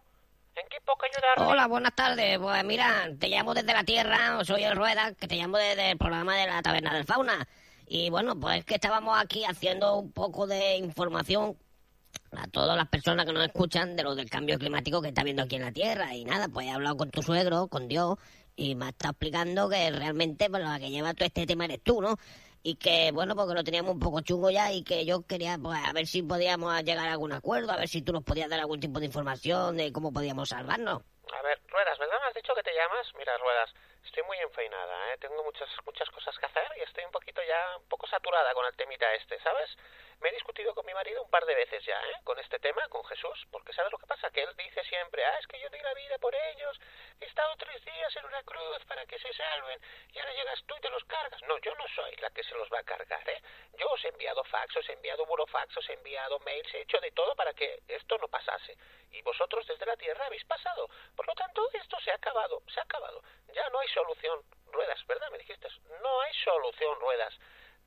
Hola, 1.36 1.66
buenas 1.66 1.94
tardes. 1.94 2.38
Pues 2.38 2.64
mira, 2.64 3.08
te 3.18 3.28
llamo 3.28 3.54
desde 3.54 3.72
la 3.72 3.84
Tierra, 3.84 4.44
soy 4.44 4.64
el 4.64 4.76
Rueda, 4.76 5.14
que 5.14 5.26
te 5.26 5.36
llamo 5.36 5.56
desde 5.56 5.92
el 5.92 5.98
programa 5.98 6.36
de 6.36 6.46
la 6.46 6.62
Taberna 6.62 6.92
del 6.94 7.04
Fauna. 7.04 7.46
Y 7.86 8.10
bueno, 8.10 8.38
pues 8.38 8.58
es 8.58 8.64
que 8.64 8.74
estábamos 8.74 9.18
aquí 9.18 9.44
haciendo 9.44 9.96
un 9.96 10.12
poco 10.12 10.46
de 10.46 10.76
información 10.76 11.56
a 12.32 12.46
todas 12.48 12.76
las 12.76 12.88
personas 12.88 13.26
que 13.26 13.32
nos 13.32 13.44
escuchan 13.44 13.96
de 13.96 14.02
lo 14.02 14.14
del 14.14 14.28
cambio 14.28 14.58
climático 14.58 15.00
que 15.02 15.08
está 15.08 15.24
viendo 15.24 15.42
aquí 15.42 15.56
en 15.56 15.62
la 15.62 15.72
Tierra. 15.72 16.14
Y 16.14 16.24
nada, 16.24 16.48
pues 16.48 16.66
he 16.66 16.70
hablado 16.70 16.96
con 16.96 17.10
tu 17.10 17.22
suegro, 17.22 17.68
con 17.68 17.88
Dios, 17.88 18.18
y 18.56 18.74
me 18.74 18.90
estado 18.90 19.12
explicando 19.12 19.68
que 19.68 19.90
realmente 19.90 20.50
pues, 20.50 20.62
la 20.62 20.78
que 20.78 20.90
lleva 20.90 21.14
todo 21.14 21.26
este 21.26 21.46
tema 21.46 21.64
eres 21.64 21.82
tú, 21.82 22.02
¿no? 22.02 22.16
Y 22.62 22.76
que, 22.76 23.10
bueno, 23.12 23.34
porque 23.34 23.54
lo 23.54 23.64
teníamos 23.64 23.92
un 23.92 24.00
poco 24.00 24.20
chungo 24.20 24.50
ya 24.50 24.70
y 24.72 24.84
que 24.84 25.06
yo 25.06 25.22
quería, 25.26 25.56
pues, 25.56 25.78
a 25.86 25.92
ver 25.92 26.06
si 26.06 26.22
podíamos 26.22 26.82
llegar 26.82 27.08
a 27.08 27.12
algún 27.12 27.32
acuerdo, 27.32 27.72
a 27.72 27.76
ver 27.76 27.88
si 27.88 28.02
tú 28.02 28.12
nos 28.12 28.22
podías 28.22 28.50
dar 28.50 28.60
algún 28.60 28.80
tipo 28.80 29.00
de 29.00 29.06
información 29.06 29.76
de 29.76 29.92
cómo 29.92 30.12
podíamos 30.12 30.50
salvarnos. 30.50 31.02
A 31.32 31.42
ver, 31.42 31.58
Ruedas, 31.68 31.98
¿verdad 31.98 32.16
me 32.20 32.28
has 32.28 32.34
dicho 32.34 32.52
que 32.54 32.62
te 32.62 32.72
llamas? 32.74 33.06
Mira, 33.16 33.32
Ruedas, 33.38 33.70
estoy 34.10 34.24
muy 34.24 34.38
enfeinada, 34.38 35.12
¿eh? 35.12 35.18
Tengo 35.18 35.44
muchas, 35.44 35.68
muchas 35.86 36.10
cosas 36.10 36.36
que 36.36 36.46
hacer 36.46 36.66
y 36.76 36.80
estoy 36.80 37.04
un 37.04 37.12
poquito 37.12 37.40
ya, 37.44 37.76
un 37.76 37.88
poco 37.88 38.08
saturada 38.08 38.52
con 38.54 38.66
el 38.66 38.74
temita 38.74 39.06
este, 39.14 39.38
¿sabes? 39.38 39.70
Me 40.18 40.30
he 40.30 40.32
discutido 40.32 40.74
con 40.74 40.84
mi 40.84 40.92
marido 40.92 41.22
un 41.22 41.30
par 41.30 41.46
de 41.46 41.54
veces 41.54 41.84
ya, 41.84 41.96
¿eh? 42.10 42.20
Con 42.24 42.36
este 42.40 42.58
tema, 42.58 42.86
con 42.88 43.04
Jesús, 43.04 43.46
porque 43.52 43.72
¿sabes 43.72 43.92
lo 43.92 43.98
que 43.98 44.08
pasa? 44.08 44.28
Que 44.32 44.42
él 44.42 44.54
dice 44.56 44.82
siempre, 44.84 45.24
ah, 45.24 45.38
es 45.38 45.46
que 45.46 45.60
yo 45.60 45.68
di 45.70 45.78
la 45.78 45.94
vida 45.94 46.18
por 46.18 46.34
ellos, 46.34 46.76
he 47.20 47.24
estado 47.24 47.54
tres 47.56 47.84
días 47.84 48.16
en 48.16 48.24
una 48.24 48.42
cruz 48.42 48.84
para 48.86 49.06
que 49.06 49.16
se 49.20 49.32
salven 49.32 49.80
y 50.12 50.18
ahora 50.18 50.32
llegas 50.32 50.60
tú 50.66 50.74
y 50.76 50.80
te 50.80 50.90
los 50.90 51.04
cargas. 51.04 51.40
No, 51.42 51.56
yo 51.58 51.72
no 51.76 51.86
soy 51.94 52.16
la 52.16 52.30
que 52.30 52.42
se 52.42 52.54
los 52.56 52.68
va 52.72 52.80
a 52.80 52.82
cargar, 52.82 53.30
¿eh? 53.30 53.40
Yo 53.78 53.88
os 53.88 54.04
he 54.04 54.08
enviado 54.08 54.42
fax, 54.42 54.76
os 54.76 54.88
he 54.88 54.92
enviado 54.94 55.24
burofax, 55.24 55.76
os 55.76 55.88
he 55.88 55.94
enviado 55.94 56.40
mails, 56.40 56.74
he 56.74 56.80
hecho 56.80 56.98
de 56.98 57.12
todo 57.12 57.36
para 57.36 57.54
que 57.54 57.80
esto 57.86 58.18
no 58.18 58.26
pasase. 58.26 58.76
Y 59.12 59.22
vosotros 59.22 59.66
desde 59.66 59.86
la 59.86 59.96
Tierra 59.96 60.26
habéis 60.26 60.44
pasado. 60.44 60.88
Por 61.14 61.26
lo 61.26 61.34
tanto, 61.34 61.62
esto 61.72 61.98
se 62.00 62.10
ha 62.10 62.16
acabado, 62.16 62.62
se 62.74 62.80
ha 62.80 62.82
acabado. 62.82 63.22
Ya 63.52 63.68
no 63.70 63.78
hay 63.80 63.88
solución. 63.88 64.42
Ruedas, 64.72 65.04
¿verdad? 65.06 65.30
Me 65.30 65.38
dijiste. 65.38 65.68
No 66.02 66.20
hay 66.22 66.32
solución, 66.44 66.98
Ruedas 67.00 67.34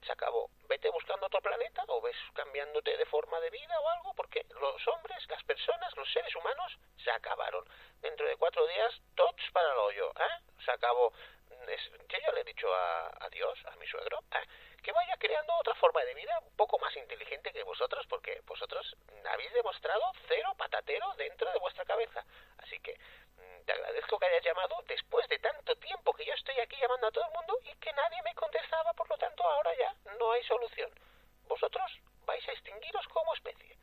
se 0.06 0.12
acabó. 0.12 0.50
Vete 0.68 0.90
buscando 0.90 1.28
otro 1.28 1.40
planeta 1.42 1.82
o 1.88 2.02
ves 2.02 2.16
cambiándote 2.34 2.98
de 2.98 3.06
forma 3.06 3.40
de 3.40 3.50
vida 3.50 3.80
o 3.80 3.88
algo, 3.90 4.14
porque 4.16 4.46
los 4.60 4.88
hombres, 4.90 5.26
las 5.30 5.42
personas, 5.46 5.96
los 5.96 6.12
seres 6.12 6.36
humanos 6.36 6.78
se 7.02 7.10
acabaron. 7.12 7.64
Dentro 8.02 8.28
de 8.28 8.36
cuatro 8.36 8.68
días, 8.68 9.02
tots 9.16 9.42
para 9.54 9.72
el 9.72 9.78
hoyo, 9.78 10.12
¿eh? 10.12 10.44
Se 10.66 10.72
acabó. 10.72 11.14
Es- 11.68 11.92
yo 12.10 12.18
ya 12.20 12.32
le 12.34 12.42
he 12.42 12.44
dicho 12.44 12.68
a, 12.74 13.08
a 13.26 13.30
Dios, 13.30 13.58
a 13.66 13.76
mi 13.78 13.88
suegro, 13.88 14.20
¿eh? 14.32 14.46
que 14.84 14.92
vaya 14.92 15.16
creando 15.18 15.54
otra 15.56 15.74
forma 15.76 16.04
de 16.04 16.14
vida 16.14 16.38
un 16.42 16.54
poco 16.58 16.78
más 16.80 16.94
inteligente 16.98 17.54
que 17.54 17.64
vosotros, 17.64 18.06
porque 18.08 18.42
vosotros 18.46 18.98
habéis 19.32 19.54
demostrado 19.54 20.04
cero 20.28 20.54
patatero 20.58 21.14
dentro 21.16 21.50
de 21.54 21.60
vuestra 21.60 21.86
cabeza. 21.86 22.26
Así 22.58 22.78
que 22.82 23.00
te 23.64 23.72
agradezco 23.72 24.20
que 24.20 24.26
hayas 24.26 24.44
llamado 24.44 24.76
después 24.88 25.28
de 25.30 25.40
tanto 25.40 25.76
tiempo 25.78 26.14
que 26.14 26.26
yo 26.26 26.34
estoy 26.34 26.60
aquí 26.60 26.76
llamando 26.82 27.08
a 27.08 27.12
todo 27.12 27.26
el 27.26 27.34
mundo 27.34 27.58
y 27.64 27.76
que 27.80 27.92
nadie 27.94 28.22
me 28.24 28.36
contestaba, 28.36 28.94
por 28.94 29.10
lo 29.10 29.18
tanto 29.18 29.44
ahora 29.44 29.72
ya 29.78 30.14
no 30.20 30.32
hay 30.32 30.44
solución. 30.44 30.90
Vosotros 31.48 31.92
vais 32.26 32.48
a 32.48 32.52
extinguiros 32.52 33.08
como 33.08 33.34
especie. 33.34 33.78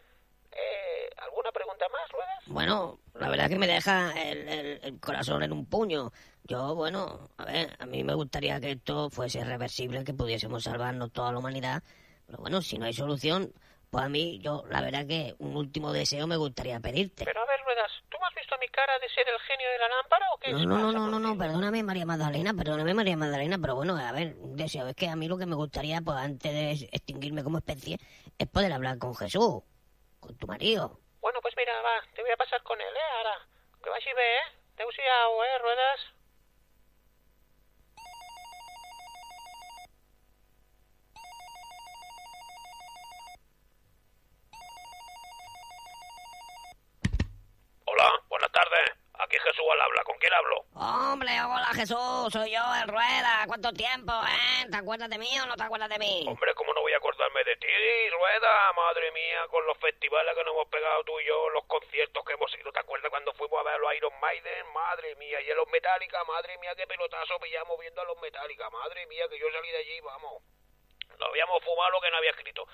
Eh, 0.52 1.10
¿Alguna 1.18 1.52
pregunta 1.52 1.86
más, 1.88 2.10
Ruedas? 2.10 2.44
Bueno, 2.46 2.98
la 3.14 3.28
verdad 3.28 3.48
que 3.48 3.58
me 3.58 3.66
deja 3.66 4.12
el, 4.20 4.98
corazón 5.00 5.42
en 5.42 5.52
un 5.52 5.66
puño. 5.66 6.10
Yo, 6.44 6.74
bueno, 6.74 7.30
a 7.38 7.44
ver, 7.44 7.76
a 7.78 7.86
mí 7.86 8.02
me 8.02 8.14
gustaría 8.14 8.60
que 8.60 8.72
esto 8.72 9.10
fuese 9.10 9.44
reversible, 9.44 10.04
que 10.04 10.12
pudiésemos 10.12 10.64
salvarnos 10.64 11.12
toda 11.12 11.32
la 11.32 11.38
humanidad. 11.38 11.82
Pero 12.26 12.38
bueno, 12.38 12.62
si 12.62 12.78
no 12.78 12.86
hay 12.86 12.92
solución, 12.92 13.52
pues 13.90 14.04
a 14.04 14.08
mí, 14.08 14.38
yo, 14.40 14.62
la 14.68 14.80
verdad 14.82 15.06
que 15.06 15.34
un 15.38 15.56
último 15.56 15.92
deseo 15.92 16.26
me 16.26 16.36
gustaría 16.36 16.78
pedirte. 16.80 17.24
Pero 17.24 17.42
a 17.42 17.46
ver, 17.46 17.60
Ruedas, 17.64 17.90
¿tú 18.08 18.16
me 18.20 18.26
has 18.26 18.34
visto 18.34 18.56
mi 18.60 18.68
cara 18.68 18.98
de 19.00 19.08
ser 19.08 19.26
el 19.28 19.38
genio 19.40 19.68
de 19.68 19.78
la 19.78 19.88
lámpara 19.88 20.26
o 20.32 20.38
qué 20.38 20.52
No, 20.52 20.58
es? 20.58 20.66
no, 20.66 20.92
no, 20.92 21.06
no, 21.08 21.18
no, 21.18 21.36
perdóname 21.36 21.82
María 21.82 22.06
Magdalena, 22.06 22.54
perdóname 22.54 22.94
María 22.94 23.16
Magdalena, 23.16 23.58
pero 23.60 23.74
bueno, 23.74 23.96
a 23.96 24.12
ver, 24.12 24.36
un 24.38 24.56
deseo, 24.56 24.86
es 24.86 24.94
que 24.94 25.08
a 25.08 25.16
mí 25.16 25.26
lo 25.26 25.36
que 25.38 25.46
me 25.46 25.56
gustaría, 25.56 26.00
pues 26.00 26.16
antes 26.18 26.52
de 26.52 26.88
extinguirme 26.92 27.42
como 27.42 27.58
especie, 27.58 27.98
es 28.38 28.48
poder 28.48 28.72
hablar 28.72 28.98
con 28.98 29.14
Jesús, 29.16 29.62
con 30.20 30.36
tu 30.38 30.46
marido. 30.46 31.00
Bueno, 31.20 31.40
pues 31.42 31.54
mira, 31.56 31.72
va, 31.82 32.00
te 32.14 32.22
voy 32.22 32.30
a 32.30 32.36
pasar 32.36 32.62
con 32.62 32.80
él, 32.80 32.86
¿eh? 32.96 33.16
Ahora, 33.18 33.34
que 33.82 33.90
vas 33.90 34.00
y 34.06 34.14
ve, 34.14 34.36
¿eh? 34.36 34.56
Te 34.76 34.84
usado, 34.86 35.44
¿eh, 35.44 35.58
Ruedas? 35.58 36.00
Hola, 48.00 48.16
buenas 48.30 48.50
tardes. 48.50 48.96
Aquí 49.12 49.36
Jesús 49.36 49.64
al 49.70 49.80
habla. 49.82 50.02
¿Con 50.04 50.16
quién 50.16 50.32
hablo? 50.32 50.64
Hombre, 50.72 51.36
hola 51.44 51.68
Jesús, 51.76 52.32
soy 52.32 52.50
yo, 52.50 52.64
el 52.80 52.88
Rueda. 52.88 53.44
¿Cuánto 53.46 53.72
tiempo, 53.74 54.12
eh? 54.24 54.64
¿Te 54.70 54.76
acuerdas 54.78 55.10
de 55.10 55.18
mí 55.18 55.28
o 55.38 55.44
no 55.44 55.54
te 55.54 55.64
acuerdas 55.64 55.90
de 55.90 55.98
mí? 55.98 56.24
Hombre, 56.26 56.54
¿cómo 56.54 56.72
no 56.72 56.80
voy 56.80 56.94
a 56.94 56.96
acordarme 56.96 57.44
de 57.44 57.56
ti, 57.56 57.68
Rueda? 58.08 58.72
Madre 58.72 59.12
mía, 59.12 59.44
con 59.50 59.66
los 59.66 59.76
festivales 59.76 60.34
que 60.34 60.44
nos 60.44 60.54
hemos 60.54 60.68
pegado 60.68 61.04
tú 61.04 61.20
y 61.20 61.26
yo, 61.26 61.50
los 61.50 61.66
conciertos 61.66 62.24
que 62.24 62.32
hemos 62.32 62.48
ido. 62.56 62.72
¿Te 62.72 62.80
acuerdas 62.80 63.10
cuando 63.10 63.34
fuimos 63.34 63.60
a 63.60 63.64
ver 63.64 63.74
a 63.74 63.78
los 63.84 63.94
Iron 63.94 64.18
Maiden? 64.18 64.72
Madre 64.72 65.14
mía, 65.16 65.42
y 65.42 65.50
a 65.50 65.54
los 65.54 65.68
Metallica, 65.68 66.24
madre 66.24 66.56
mía, 66.56 66.72
qué 66.74 66.86
pelotazo 66.86 67.38
pillamos 67.38 67.78
viendo 67.80 68.00
a 68.00 68.04
los 68.06 68.16
Metallica. 68.22 68.70
Madre 68.70 69.04
mía, 69.08 69.28
que 69.28 69.38
yo 69.38 69.52
salí 69.52 69.68
de 69.68 69.76
allí, 69.76 70.00
vamos. 70.00 70.40
Nos 71.18 71.28
habíamos 71.28 71.62
fumado 71.62 71.90
lo 71.90 72.00
que 72.00 72.10
no 72.10 72.16
había 72.16 72.30
escrito. 72.30 72.66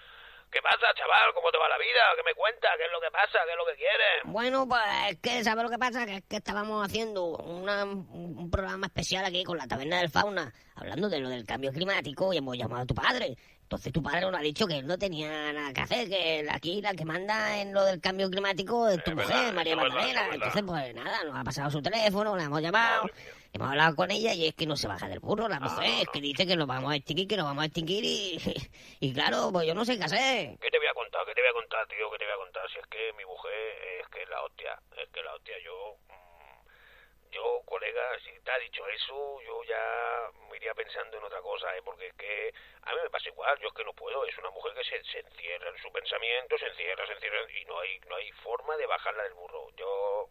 ¿Qué 0.50 0.62
pasa, 0.62 0.86
chaval? 0.96 1.34
¿Cómo 1.34 1.50
te 1.50 1.58
va 1.58 1.68
la 1.68 1.76
vida? 1.76 2.00
¿Qué 2.16 2.22
me 2.24 2.34
cuentas? 2.34 2.70
¿Qué 2.78 2.84
es 2.86 2.92
lo 2.92 3.00
que 3.00 3.10
pasa? 3.10 3.38
¿Qué 3.44 3.50
es 3.52 3.58
lo 3.58 3.66
que 3.66 3.76
quieres? 3.76 4.22
Bueno, 4.24 4.66
pues 4.66 4.80
es 5.10 5.18
que, 5.18 5.44
¿sabes 5.44 5.64
lo 5.64 5.70
que 5.70 5.78
pasa? 5.78 6.06
Que 6.06 6.16
es 6.16 6.24
que 6.28 6.36
estábamos 6.36 6.84
haciendo 6.86 7.24
una- 7.36 7.84
un 7.84 8.50
programa 8.50 8.86
especial 8.86 9.24
aquí 9.24 9.44
con 9.44 9.58
la 9.58 9.66
Taberna 9.66 9.98
del 9.98 10.08
Fauna, 10.10 10.52
hablando 10.76 11.08
de 11.10 11.20
lo 11.20 11.28
del 11.28 11.44
cambio 11.44 11.72
climático, 11.72 12.32
y 12.32 12.38
hemos 12.38 12.56
llamado 12.56 12.82
a 12.84 12.86
tu 12.86 12.94
padre. 12.94 13.36
Entonces 13.62 13.92
tu 13.92 14.00
padre 14.00 14.20
nos 14.22 14.34
ha 14.36 14.42
dicho 14.42 14.66
que 14.68 14.78
él 14.78 14.86
no 14.86 14.96
tenía 14.96 15.52
nada 15.52 15.72
que 15.74 15.80
hacer, 15.80 16.08
que 16.08 16.46
aquí 16.48 16.80
la 16.80 16.94
que 16.94 17.04
manda 17.04 17.58
en 17.58 17.74
lo 17.74 17.84
del 17.84 18.00
cambio 18.00 18.30
climático 18.30 18.88
es 18.88 19.02
tu 19.02 19.10
Es 19.10 19.16
mujer, 19.16 19.28
verdad, 19.36 19.52
María 19.54 19.74
Magdalena. 19.76 20.28
Entonces, 20.32 20.62
pues 20.64 20.94
nada, 20.94 21.24
nos 21.24 21.36
ha 21.36 21.42
pasado 21.42 21.70
su 21.72 21.82
teléfono, 21.82 22.36
la 22.36 22.44
hemos 22.44 22.62
llamado, 22.62 23.02
Madre. 23.02 23.14
Hemos 23.56 23.68
hablado 23.68 23.96
con 23.96 24.10
ella 24.10 24.32
y 24.32 24.46
es 24.46 24.54
que 24.54 24.66
no 24.66 24.76
se 24.76 24.88
baja 24.88 25.08
del 25.08 25.20
burro 25.20 25.48
la 25.48 25.60
mujer, 25.60 25.88
no, 25.90 26.02
es 26.02 26.08
que 26.08 26.20
dice 26.20 26.46
que 26.46 26.56
nos 26.56 26.66
vamos 26.66 26.92
a 26.92 26.96
extinguir, 26.96 27.28
que 27.28 27.36
nos 27.36 27.46
vamos 27.46 27.62
a 27.62 27.66
extinguir 27.66 28.04
y, 28.04 28.38
y 29.00 29.12
claro, 29.12 29.50
pues 29.52 29.66
yo 29.66 29.74
no 29.74 29.84
sé 29.84 29.98
qué 29.98 30.04
hacer. 30.04 30.58
¿Qué 30.60 30.70
te 30.70 30.78
voy 30.78 30.86
a 30.86 30.94
contar? 30.94 31.26
¿Qué 31.26 31.34
te 31.34 31.40
voy 31.42 31.50
a 31.50 31.52
contar, 31.54 31.86
tío? 31.88 32.10
¿Qué 32.10 32.18
te 32.18 32.24
voy 32.24 32.34
a 32.34 32.36
contar? 32.38 32.70
Si 32.70 32.78
es 32.78 32.86
que 32.86 33.12
mi 33.14 33.24
mujer 33.24 33.52
es 34.00 34.08
que 34.08 34.24
la 34.26 34.42
hostia, 34.42 34.78
es 34.96 35.08
que 35.10 35.22
la 35.22 35.34
hostia, 35.34 35.58
yo... 35.64 35.96
mm, 36.08 37.32
Yo, 37.32 37.60
colega, 37.66 38.02
si 38.24 38.30
te 38.44 38.50
ha 38.50 38.58
dicho 38.58 38.82
eso, 38.88 39.40
yo 39.42 39.62
ya 39.64 40.30
me 40.48 40.56
iría 40.56 40.72
pensando 40.74 41.18
en 41.18 41.24
otra 41.24 41.40
cosa, 41.42 41.68
¿eh? 41.76 41.82
Porque 41.84 42.06
es 42.08 42.14
que 42.14 42.52
a 42.82 42.94
mí 42.94 42.98
me 43.02 43.10
pasa 43.10 43.28
igual, 43.28 43.58
yo 43.60 43.68
es 43.68 43.74
que 43.74 43.84
no 43.84 43.92
puedo, 43.92 44.24
es 44.24 44.38
una 44.38 44.50
mujer 44.50 44.72
que 44.74 44.84
se, 44.84 45.02
se 45.10 45.18
encierra 45.20 45.68
en 45.68 45.78
su 45.82 45.90
pensamiento, 45.92 46.56
se 46.56 46.66
encierra, 46.68 47.06
se 47.06 47.12
encierra, 47.12 47.38
y 47.60 47.64
no 47.66 47.78
hay, 47.80 47.98
no 48.08 48.14
hay 48.16 48.30
forma 48.42 48.76
de 48.76 48.86
bajarla 48.86 49.24
del 49.24 49.34
burro. 49.34 49.68
Yo, 49.76 50.28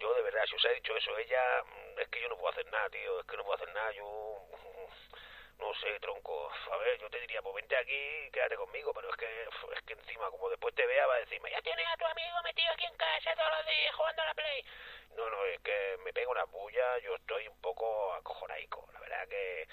yo 0.00 0.14
de 0.14 0.22
verdad, 0.22 0.44
si 0.46 0.56
os 0.56 0.64
ha 0.64 0.70
dicho 0.70 0.96
eso 0.96 1.16
ella, 1.18 1.62
mm, 1.62 2.00
es 2.00 2.08
que 2.08 2.20
yo 2.20 2.28
no 2.28 2.36
puedo 2.36 2.50
hacer 2.50 2.66
nada, 2.72 2.88
tío, 2.90 3.20
es 3.20 3.26
que 3.26 3.36
no 3.36 3.44
puedo 3.44 3.56
hacer 3.56 3.72
nada, 3.74 3.92
yo... 3.92 4.38
No 5.58 5.74
sé, 5.74 6.00
tronco. 6.00 6.50
A 6.72 6.76
ver, 6.78 6.98
yo 6.98 7.10
te 7.10 7.20
diría, 7.20 7.42
pues 7.42 7.54
vente 7.54 7.76
aquí 7.76 7.92
y 8.26 8.30
quédate 8.30 8.56
conmigo, 8.56 8.94
pero 8.94 9.10
es 9.10 9.16
que, 9.16 9.42
es 9.42 9.82
que 9.82 9.92
encima, 9.92 10.30
como 10.30 10.48
después 10.48 10.74
te 10.74 10.86
vea, 10.86 11.06
va 11.06 11.16
a 11.16 11.18
decirme, 11.18 11.50
ya 11.50 11.60
tienes 11.60 11.86
a 11.86 11.98
tu 11.98 12.06
amigo 12.06 12.36
metido 12.42 12.72
aquí 12.72 12.86
en 12.86 12.96
casa 12.96 13.34
todos 13.36 13.50
los 13.58 13.66
días 13.66 13.94
jugando 13.94 14.22
a 14.22 14.24
la 14.24 14.34
Play. 14.34 14.64
No, 15.16 15.28
no, 15.28 15.44
es 15.44 15.60
que 15.60 15.98
me 16.02 16.14
pega 16.14 16.30
una 16.30 16.44
bulla, 16.44 16.98
yo 17.00 17.14
estoy 17.14 17.46
un 17.46 17.60
poco 17.60 18.14
acojonaico. 18.14 18.88
La 18.94 19.00
verdad 19.00 19.28
que 19.28 19.68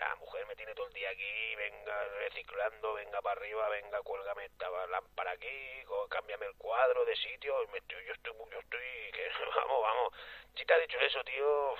la 0.00 0.16
mujer 0.16 0.46
me 0.46 0.56
tiene 0.56 0.74
todo 0.74 0.86
el 0.86 0.94
día 0.94 1.10
aquí, 1.10 1.54
venga 1.56 2.04
reciclando, 2.20 2.94
venga 2.94 3.20
para 3.20 3.38
arriba, 3.38 3.68
venga, 3.68 4.00
cuélgame 4.02 4.46
esta 4.46 4.86
lámpara 4.86 5.32
aquí, 5.32 5.84
cámbiame 6.08 6.46
el 6.46 6.54
cuadro 6.54 7.04
de 7.04 7.14
sitio, 7.16 7.54
me 7.70 7.78
estoy, 7.78 8.04
yo 8.06 8.12
estoy, 8.14 8.32
yo 8.50 8.58
estoy, 8.58 9.12
que, 9.12 9.28
vamos, 9.56 9.82
vamos. 9.82 10.14
Si 10.56 10.64
te 10.64 10.72
ha 10.72 10.78
dicho 10.78 10.98
eso, 11.00 11.22
tío, 11.24 11.74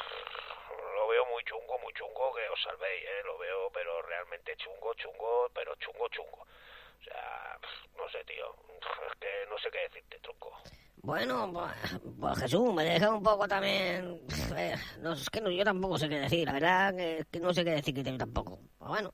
lo 0.95 1.09
veo 1.09 1.25
muy 1.27 1.43
chungo, 1.45 1.79
muy 1.79 1.93
chungo 1.95 2.35
que 2.35 2.47
os 2.49 2.63
salvéis, 2.63 3.05
¿eh? 3.05 3.23
Lo 3.25 3.39
veo, 3.39 3.71
pero 3.73 4.03
realmente 4.03 4.55
chungo, 4.57 4.93
chungo, 4.95 5.49
pero 5.55 5.75
chungo, 5.77 6.09
chungo. 6.09 6.47
O 7.01 7.05
sea, 7.05 7.59
no 7.97 8.09
sé, 8.11 8.23
tío, 8.25 8.55
es 9.07 9.15
que 9.19 9.47
no 9.49 9.59
sé 9.59 9.71
qué 9.71 9.79
decirte, 9.79 10.19
tronco. 10.19 10.63
Bueno, 11.03 11.51
pues, 12.19 12.39
Jesús, 12.39 12.75
me 12.75 12.85
deja 12.85 13.11
un 13.11 13.23
poco 13.23 13.49
también... 13.49 14.21
eh, 14.57 14.75
no, 15.01 15.13
es 15.15 15.31
que 15.31 15.41
no, 15.41 15.51
yo 15.51 15.65
tampoco 15.65 15.99
sé 15.99 16.09
qué 16.09 16.21
decir, 16.21 16.47
la 16.47 16.53
verdad 16.53 16.95
que, 16.95 17.27
que 17.31 17.41
no 17.41 17.55
sé 17.55 17.65
qué 17.65 17.71
decir 17.71 17.95
que 17.95 18.03
tampoco. 18.05 18.61
Pero 18.79 18.91
bueno, 18.91 19.13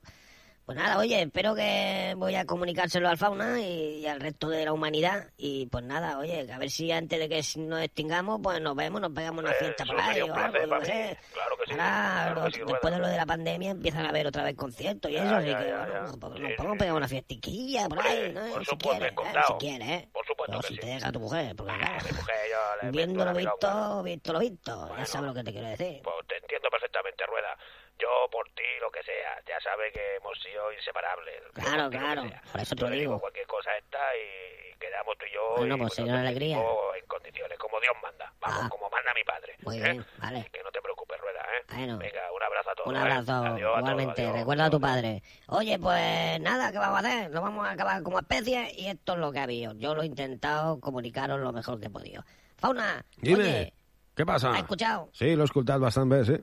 Pues 0.67 0.77
nada, 0.77 0.97
oye, 0.97 1.21
espero 1.21 1.55
que 1.55 2.13
voy 2.17 2.35
a 2.35 2.43
comunicárselo 2.45 3.07
al 3.07 3.17
fauna 3.17 3.57
y, 3.61 3.99
y 4.01 4.05
al 4.05 4.19
resto 4.19 4.49
de 4.49 4.65
la 4.65 4.73
humanidad. 4.73 5.29
Y 5.37 5.65
pues 5.67 5.81
nada, 5.85 6.19
oye, 6.19 6.45
a 6.51 6.57
ver 6.57 6.69
si 6.69 6.91
antes 6.91 7.17
de 7.17 7.29
que 7.29 7.41
nos 7.61 7.81
extingamos, 7.81 8.41
pues 8.43 8.59
nos 8.59 8.75
vemos, 8.75 8.99
nos 8.99 9.13
pegamos 9.13 9.45
una 9.45 9.53
Eh, 9.53 9.59
fiesta 9.59 9.85
por 9.85 9.97
ahí 9.97 10.19
o 10.19 10.35
algo, 10.35 10.57
yo 10.59 10.81
sé. 10.85 11.17
Claro 11.31 11.55
que 11.57 11.65
sí, 11.73 11.79
Ahora, 11.79 12.33
claro 12.33 12.51
que 12.51 12.65
después 12.65 12.93
de 12.93 12.99
lo 12.99 13.07
de 13.07 13.15
la 13.15 13.25
pandemia 13.25 13.71
empiezan 13.71 14.05
a 14.07 14.09
haber 14.09 14.27
otra 14.27 14.43
vez 14.43 14.57
conciertos 14.57 15.09
y 15.09 15.13
Ya, 15.13 15.23
eso, 15.23 15.31
ya, 15.31 15.37
así 15.37 15.47
que 15.47 15.71
bueno, 15.71 16.17
pues, 16.19 16.39
nos 16.41 16.51
podemos 16.57 16.77
pegar 16.77 16.93
una 16.95 17.07
fiestiquilla 17.07 17.87
por 17.87 18.05
ahí, 18.05 18.31
¿no? 18.33 18.41
por 18.41 18.59
si 18.59 18.65
supuesto, 18.65 18.99
quieres, 18.99 19.13
¿eh? 19.37 19.41
si 19.47 19.53
quieres, 19.53 19.87
¿eh? 19.89 20.09
Por 20.11 20.25
supuesto 20.27 20.59
que 20.59 20.67
si 20.67 20.73
sí. 20.73 20.79
te 20.81 20.87
deja 20.87 21.11
tu 21.13 21.19
mujer, 21.21 21.55
porque 21.55 21.73
claro, 21.77 22.05
mi 22.05 22.11
mujer, 22.17 22.35
yo 22.51 22.57
la 22.81 22.91
lo 22.91 23.07
milonga. 23.07 23.33
visto, 23.33 24.03
visto 24.03 24.33
lo 24.33 24.39
visto, 24.39 24.95
ya 24.97 25.05
sabes 25.05 25.27
lo 25.29 25.33
que 25.33 25.43
te 25.45 25.51
quiero 25.53 25.67
decir. 25.69 26.01
Pues 26.03 26.15
te 26.27 26.35
entiendo 26.35 26.67
perfectamente, 26.69 27.23
Rueda. 27.25 27.57
Yo 27.99 28.07
por 28.31 28.45
ti, 28.53 28.63
lo 28.79 28.91
que 28.91 29.01
sea. 29.03 29.41
Ya 29.47 29.59
sabes 29.61 29.91
que 29.93 30.15
hemos 30.17 30.37
sido 30.41 30.71
inseparables. 30.73 31.41
Claro, 31.53 31.83
lo 31.85 31.89
claro, 31.89 32.21
por 32.51 32.61
eso 32.61 32.75
te 32.75 32.81
Yo 32.81 32.89
lo 32.89 32.95
digo. 32.95 33.19
cualquier 33.19 33.47
cosa 33.47 33.75
esta 33.77 33.97
y 34.15 34.77
quedamos 34.79 35.17
tú 35.17 35.25
y 35.25 35.33
yo. 35.33 35.55
Bueno, 35.57 35.75
y 35.75 35.79
pues, 35.79 35.93
señor 35.93 36.17
Alegría. 36.17 36.57
En 36.61 37.05
condiciones, 37.07 37.57
como 37.57 37.79
Dios 37.79 37.93
manda. 38.03 38.31
Vamos, 38.39 38.59
Ah. 38.65 38.69
como 38.69 38.89
manda 38.89 39.11
mi 39.15 39.23
padre. 39.23 39.55
Muy 39.63 39.77
¿eh? 39.77 39.81
bien, 39.81 40.05
vale. 40.19 40.39
Así 40.39 40.49
que 40.51 40.63
no 40.63 40.71
te 40.71 40.81
preocupes, 40.81 41.17
Rueda, 41.19 41.41
¿eh? 41.41 41.65
Bueno. 41.73 41.97
Venga, 41.97 42.31
un 42.31 42.43
abrazo 42.43 42.69
a 42.69 42.75
todos. 42.75 42.87
Un 42.89 42.95
¿eh? 42.95 42.99
abrazo, 42.99 43.31
Adiós 43.33 43.59
todos, 43.59 43.59
igualmente. 43.79 44.21
adiós. 44.21 44.35
Recuerda 44.37 44.65
a 44.65 44.69
tu 44.69 44.79
padre. 44.79 45.23
Oye, 45.47 45.79
pues 45.79 46.39
nada, 46.41 46.71
¿qué 46.71 46.77
vamos 46.77 46.95
a 47.03 47.07
hacer? 47.07 47.31
Nos 47.31 47.41
vamos 47.41 47.65
a 47.65 47.71
acabar 47.71 48.03
como 48.03 48.19
especie 48.19 48.71
y 48.77 48.87
esto 48.87 49.13
es 49.13 49.19
lo 49.19 49.31
que 49.31 49.39
ha 49.39 49.43
habido. 49.43 49.73
Yo 49.73 49.95
lo 49.95 50.03
he 50.03 50.05
intentado 50.05 50.79
comunicaros 50.79 51.39
lo 51.39 51.51
mejor 51.51 51.79
que 51.79 51.87
he 51.87 51.89
podido. 51.89 52.23
Fauna, 52.57 53.03
Dime, 53.17 53.43
oye, 53.43 53.73
què 54.15 54.25
passa? 54.25 54.49
¿has 54.49 54.57
escuchado? 54.59 55.09
Sí, 55.13 55.35
l'he 55.35 55.43
escoltat 55.45 55.77
bastant 55.79 56.09
bé, 56.09 56.23
sí. 56.25 56.37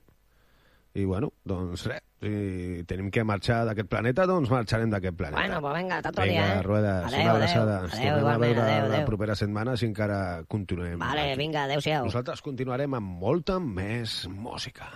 I 0.95 1.05
bueno, 1.05 1.33
doncs 1.43 1.89
res, 1.91 2.03
si 2.23 2.85
tenim 2.87 3.09
que 3.11 3.25
marxar 3.27 3.65
d'aquest 3.67 3.89
planeta, 3.91 4.29
doncs 4.31 4.53
marxarem 4.53 4.93
d'aquest 4.93 5.17
planeta. 5.19 5.41
Bueno, 5.41 5.61
pues 5.65 5.75
venga, 5.81 5.99
tot 6.07 6.21
el 6.23 6.31
dia, 6.31 6.45
eh? 6.53 6.61
Ruedas, 6.63 7.09
adeu, 7.09 7.25
una 7.25 7.33
abraçada. 7.33 7.79
Adeu, 7.81 7.99
adeu, 7.99 8.29
adeu, 8.29 8.45
veure 8.45 8.61
adeu, 8.63 8.85
adeu. 8.85 8.93
la 9.01 9.09
propera 9.09 9.35
setmana 9.35 9.75
si 9.77 9.89
encara 9.91 10.21
continuem. 10.47 10.95
Vale, 11.03 11.33
aquí. 11.33 11.41
vinga, 11.43 11.65
adeu-siau. 11.67 12.07
Nosaltres 12.07 12.45
continuarem 12.47 12.95
amb 12.95 13.19
molta 13.27 13.59
més 13.59 14.23
música. 14.31 14.87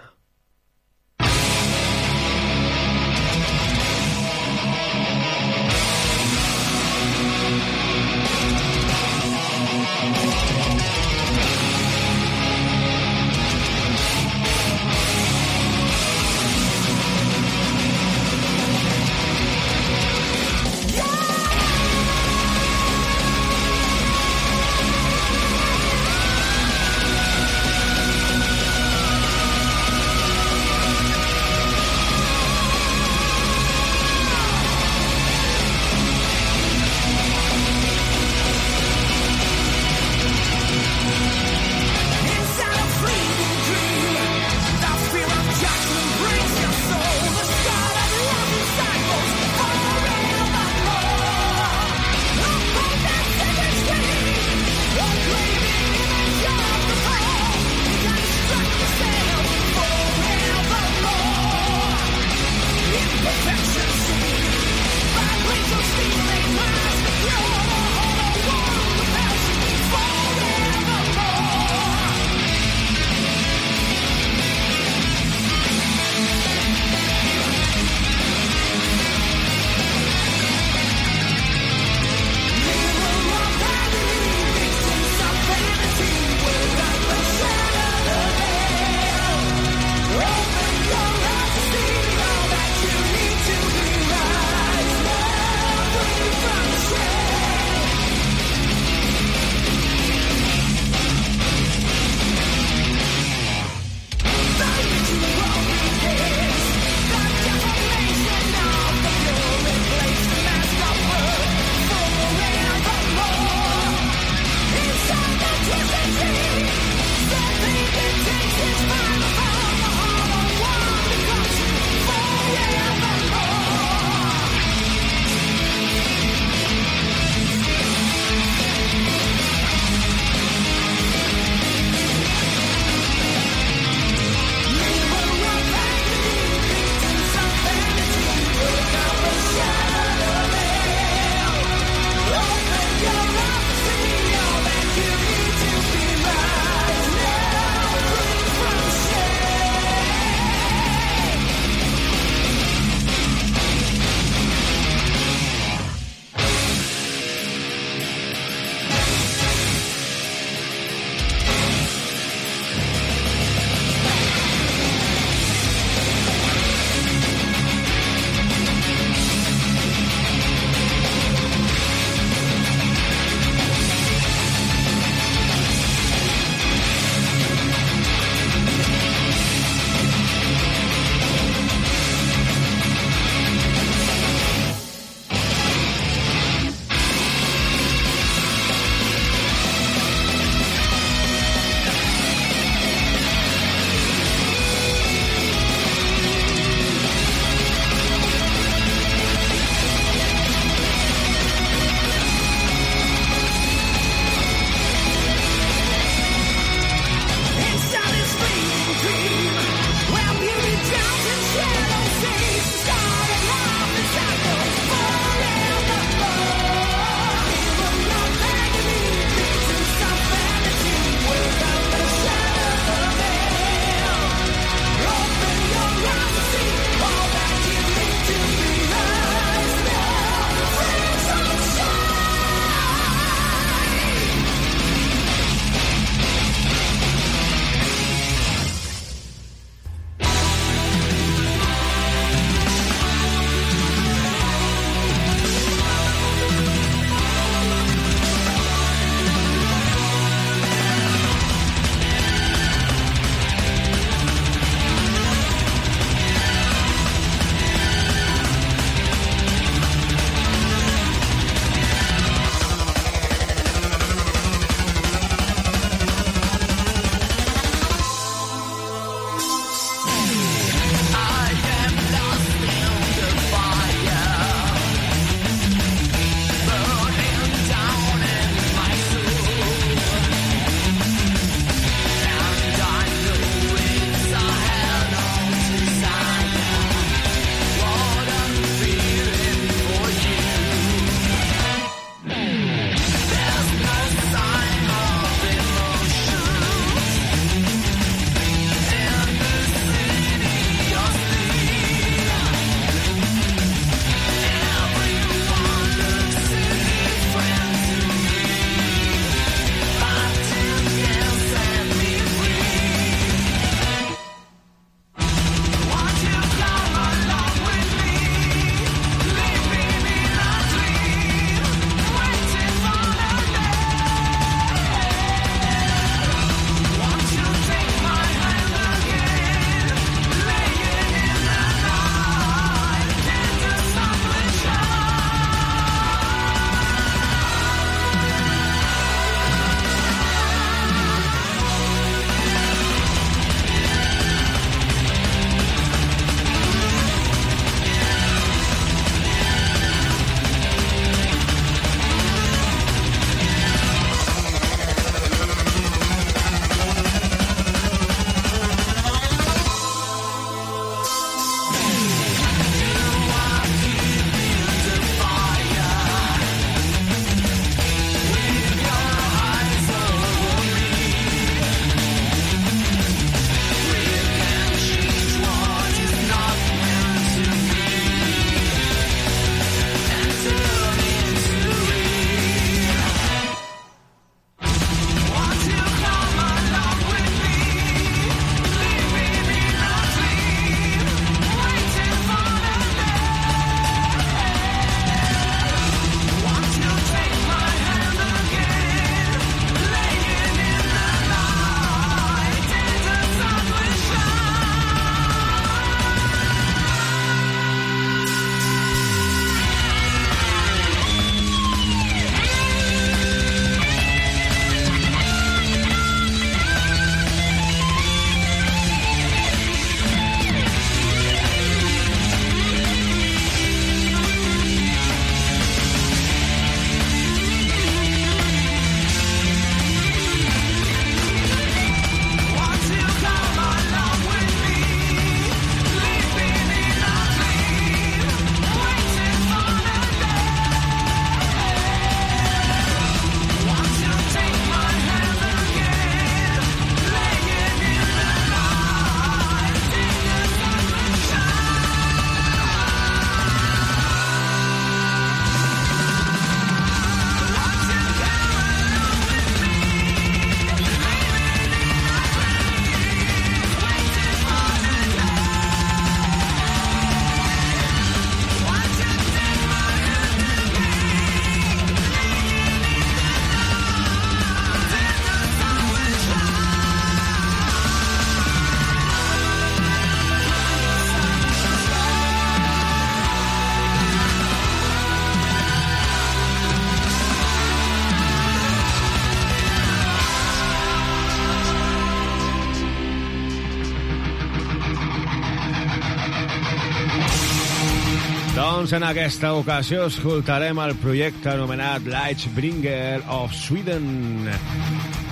Doncs, 498.89 498.93
en 498.97 499.05
aquesta 499.05 499.53
ocasió 499.53 500.07
escoltarem 500.07 500.79
el 500.81 500.95
projecte 500.97 501.51
anomenat 501.51 502.07
Lightbringer 502.09 503.21
of 503.29 503.53
Sweden, 503.53 504.49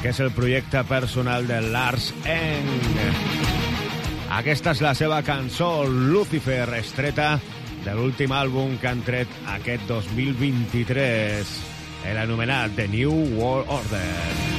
que 0.02 0.10
és 0.10 0.20
el 0.20 0.30
projecte 0.36 0.82
personal 0.84 1.46
de 1.48 1.60
Lars 1.62 2.12
Eng. 2.24 2.68
Aquesta 4.36 4.74
és 4.76 4.82
la 4.84 4.92
seva 4.94 5.22
cançó, 5.24 5.86
Lucifer, 5.86 6.68
estreta 6.76 7.38
de 7.86 7.94
l'últim 7.96 8.34
àlbum 8.36 8.76
que 8.82 8.90
han 8.90 9.00
tret 9.06 9.32
aquest 9.54 9.88
2023, 9.88 11.56
l'anomenat 12.12 12.76
The 12.76 12.90
New 12.92 13.40
World 13.40 13.72
Order. 13.80 14.55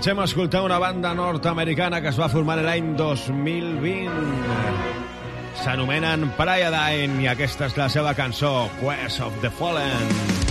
Marxem 0.00 0.18
a 0.18 0.24
escoltar 0.24 0.62
una 0.62 0.78
banda 0.78 1.12
nord-americana 1.12 2.00
que 2.00 2.08
es 2.08 2.16
va 2.16 2.30
formar 2.32 2.56
l'any 2.64 2.94
2020. 2.96 4.08
S'anomenen 5.60 6.24
Pryadine 6.38 7.26
i 7.26 7.28
aquesta 7.28 7.68
és 7.68 7.76
la 7.76 7.90
seva 7.92 8.14
cançó, 8.16 8.70
Quest 8.80 9.20
of 9.20 9.36
the 9.44 9.52
Fallen. 9.60 10.49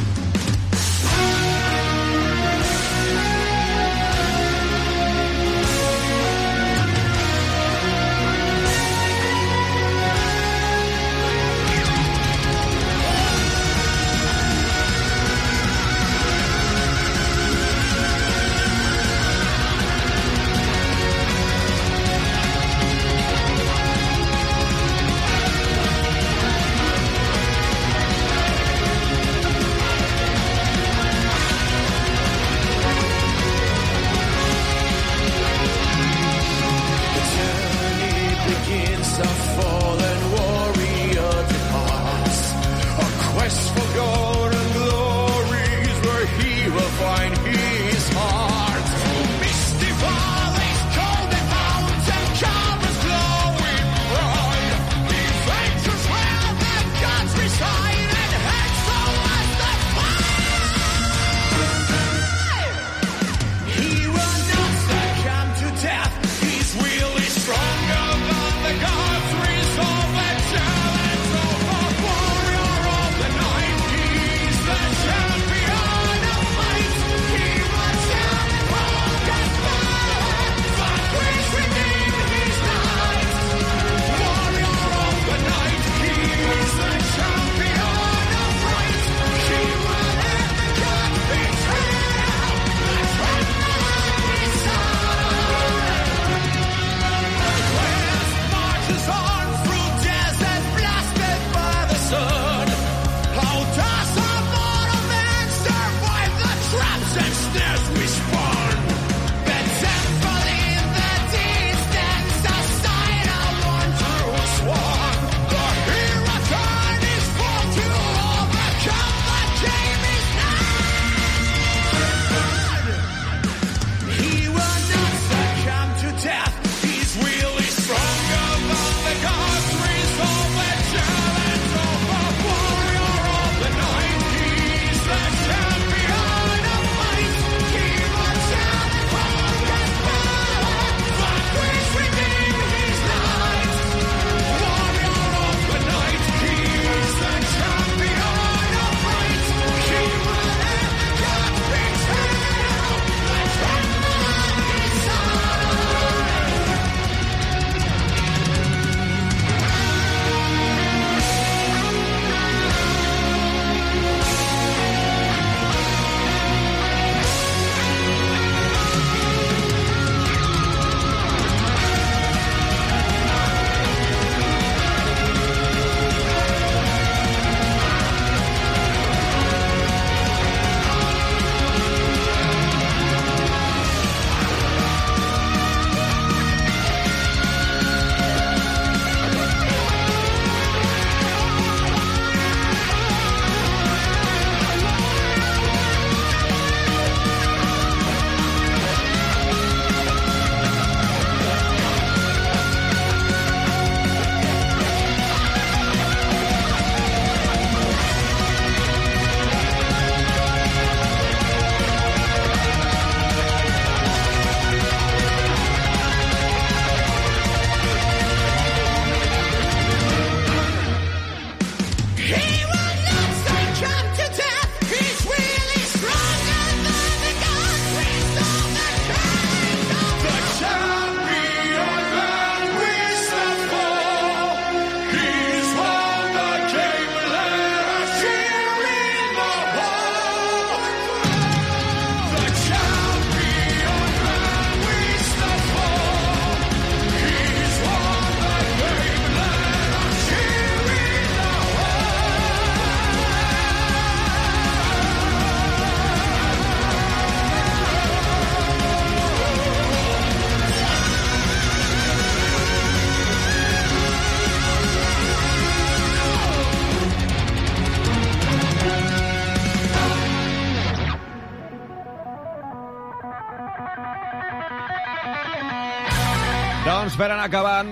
Per 277.20 277.34
anar 277.34 277.50
acabant, 277.50 277.90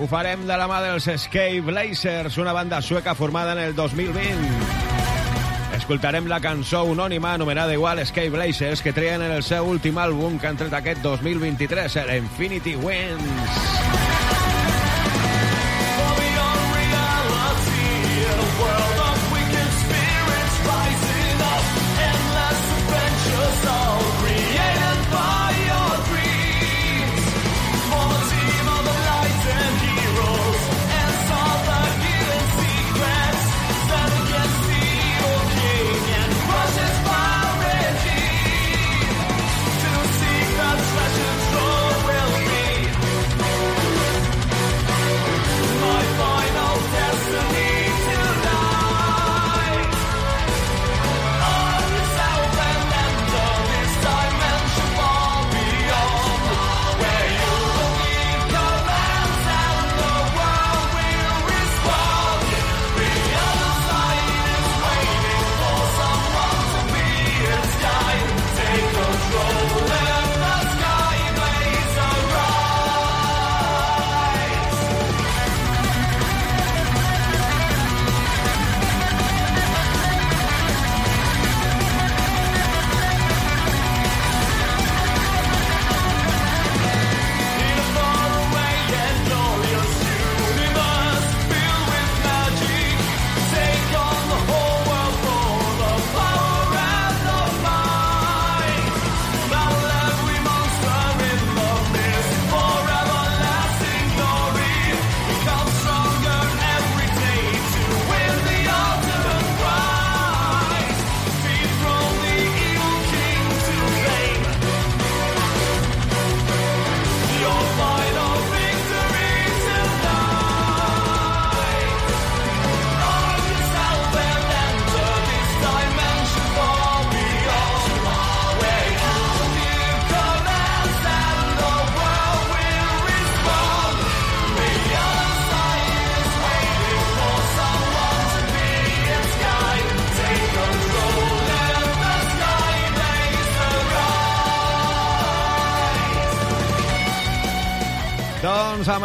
ho 0.00 0.06
farem 0.08 0.46
de 0.48 0.56
la 0.56 0.64
mà 0.70 0.78
dels 0.80 1.04
Escape 1.12 1.60
Blazers, 1.66 2.38
una 2.40 2.54
banda 2.56 2.80
sueca 2.80 3.14
formada 3.14 3.52
en 3.52 3.58
el 3.58 3.74
2020. 3.76 4.88
escoltarem 5.76 6.28
la 6.28 6.40
cançó 6.40 6.84
unònima 6.84 7.34
anomenada 7.34 7.74
igual 7.74 7.98
Escape 7.98 8.30
Blazers 8.30 8.80
que 8.80 8.92
treien 8.92 9.22
en 9.22 9.32
el 9.32 9.42
seu 9.42 9.66
últim 9.66 9.98
àlbum 9.98 10.38
que 10.40 10.46
han 10.48 10.56
tret 10.56 10.72
aquest 10.72 11.02
2023, 11.04 11.96
el 12.06 12.16
Infinity 12.22 12.76
Winds. 12.76 13.89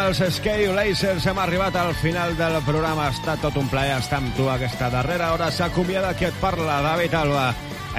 Els 0.06 0.20
Lasers 0.76 1.26
hem 1.26 1.40
arribat 1.40 1.76
al 1.76 1.94
final 1.96 2.36
del 2.38 2.60
programa. 2.66 3.08
Ha 3.08 3.14
estat 3.16 3.42
tot 3.42 3.56
un 3.58 3.68
plaer 3.72 3.96
estar 3.98 4.20
amb 4.20 4.36
tu 4.38 4.46
aquesta 4.50 4.90
darrera 4.94 5.32
hora. 5.34 5.50
S'acomiada 5.50 6.14
qui 6.14 6.26
et 6.26 6.38
parla, 6.42 6.82
David 6.84 7.16
Alba. 7.16 7.48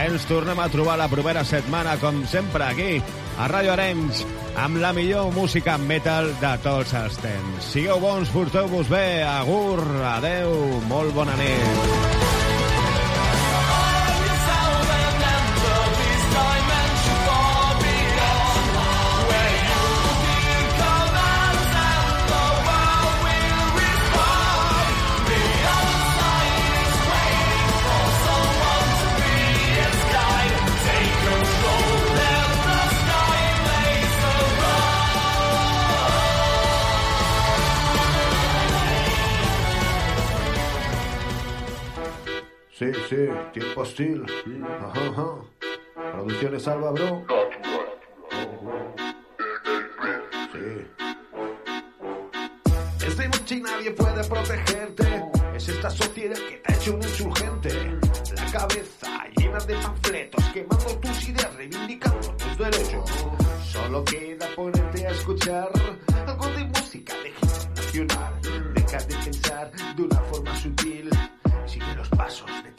Ens 0.04 0.26
tornem 0.28 0.58
a 0.60 0.68
trobar 0.68 0.98
la 1.00 1.08
propera 1.08 1.42
setmana, 1.44 1.96
com 1.98 2.22
sempre, 2.28 2.64
aquí, 2.64 3.02
a 3.38 3.48
Ràdio 3.50 3.72
Arenys, 3.74 4.22
amb 4.54 4.78
la 4.78 4.92
millor 4.92 5.32
música 5.34 5.78
metal 5.78 6.30
de 6.38 6.54
tots 6.62 6.94
els 6.94 7.18
temps. 7.24 7.72
Sigueu 7.72 7.98
bons, 8.00 8.30
porteu-vos 8.30 8.92
bé, 8.92 9.24
agur, 9.26 9.80
adeu, 10.14 10.82
molt 10.92 11.14
bona 11.16 11.34
nit. 11.40 12.35
Sí, 42.78 42.92
sí, 43.08 43.16
tiempo 43.54 43.80
hostil. 43.80 44.22
Ajá, 44.82 45.00
ajá. 45.08 46.12
Producciones 46.12 46.68
Alba, 46.68 46.90
bro. 46.90 47.24
Sí. 50.52 50.86
Es 53.06 53.16
de 53.16 53.28
noche 53.28 53.54
y 53.54 53.60
nadie 53.62 53.90
puede 53.92 54.22
protegerte. 54.24 55.24
Es 55.54 55.70
esta 55.70 55.88
sociedad 55.88 56.36
que 56.36 56.56
te 56.58 56.70
ha 56.70 56.76
hecho 56.76 56.94
un 56.96 57.02
insurgente. 57.02 57.98
La 58.34 58.44
cabeza 58.52 59.24
llena 59.38 59.58
de 59.60 59.74
panfletos, 59.76 60.44
quemando 60.52 60.98
tus 61.00 61.28
ideas, 61.30 61.54
reivindicando 61.56 62.28
tus 62.36 62.58
derechos. 62.58 63.10
Solo 63.72 64.04
queda 64.04 64.48
ponerte 64.54 65.06
a 65.06 65.10
escuchar 65.12 65.70
algo 66.26 66.46
de 66.48 66.64
música 66.66 67.14
de 67.22 67.32
nacional. 67.74 68.34
Deja 68.74 68.98
de 68.98 69.14
pensar 69.24 69.72
de 69.96 70.02
una 70.02 70.20
forma 70.20 70.54
sutil 70.56 70.85
pasos 72.16 72.50
de 72.62 72.75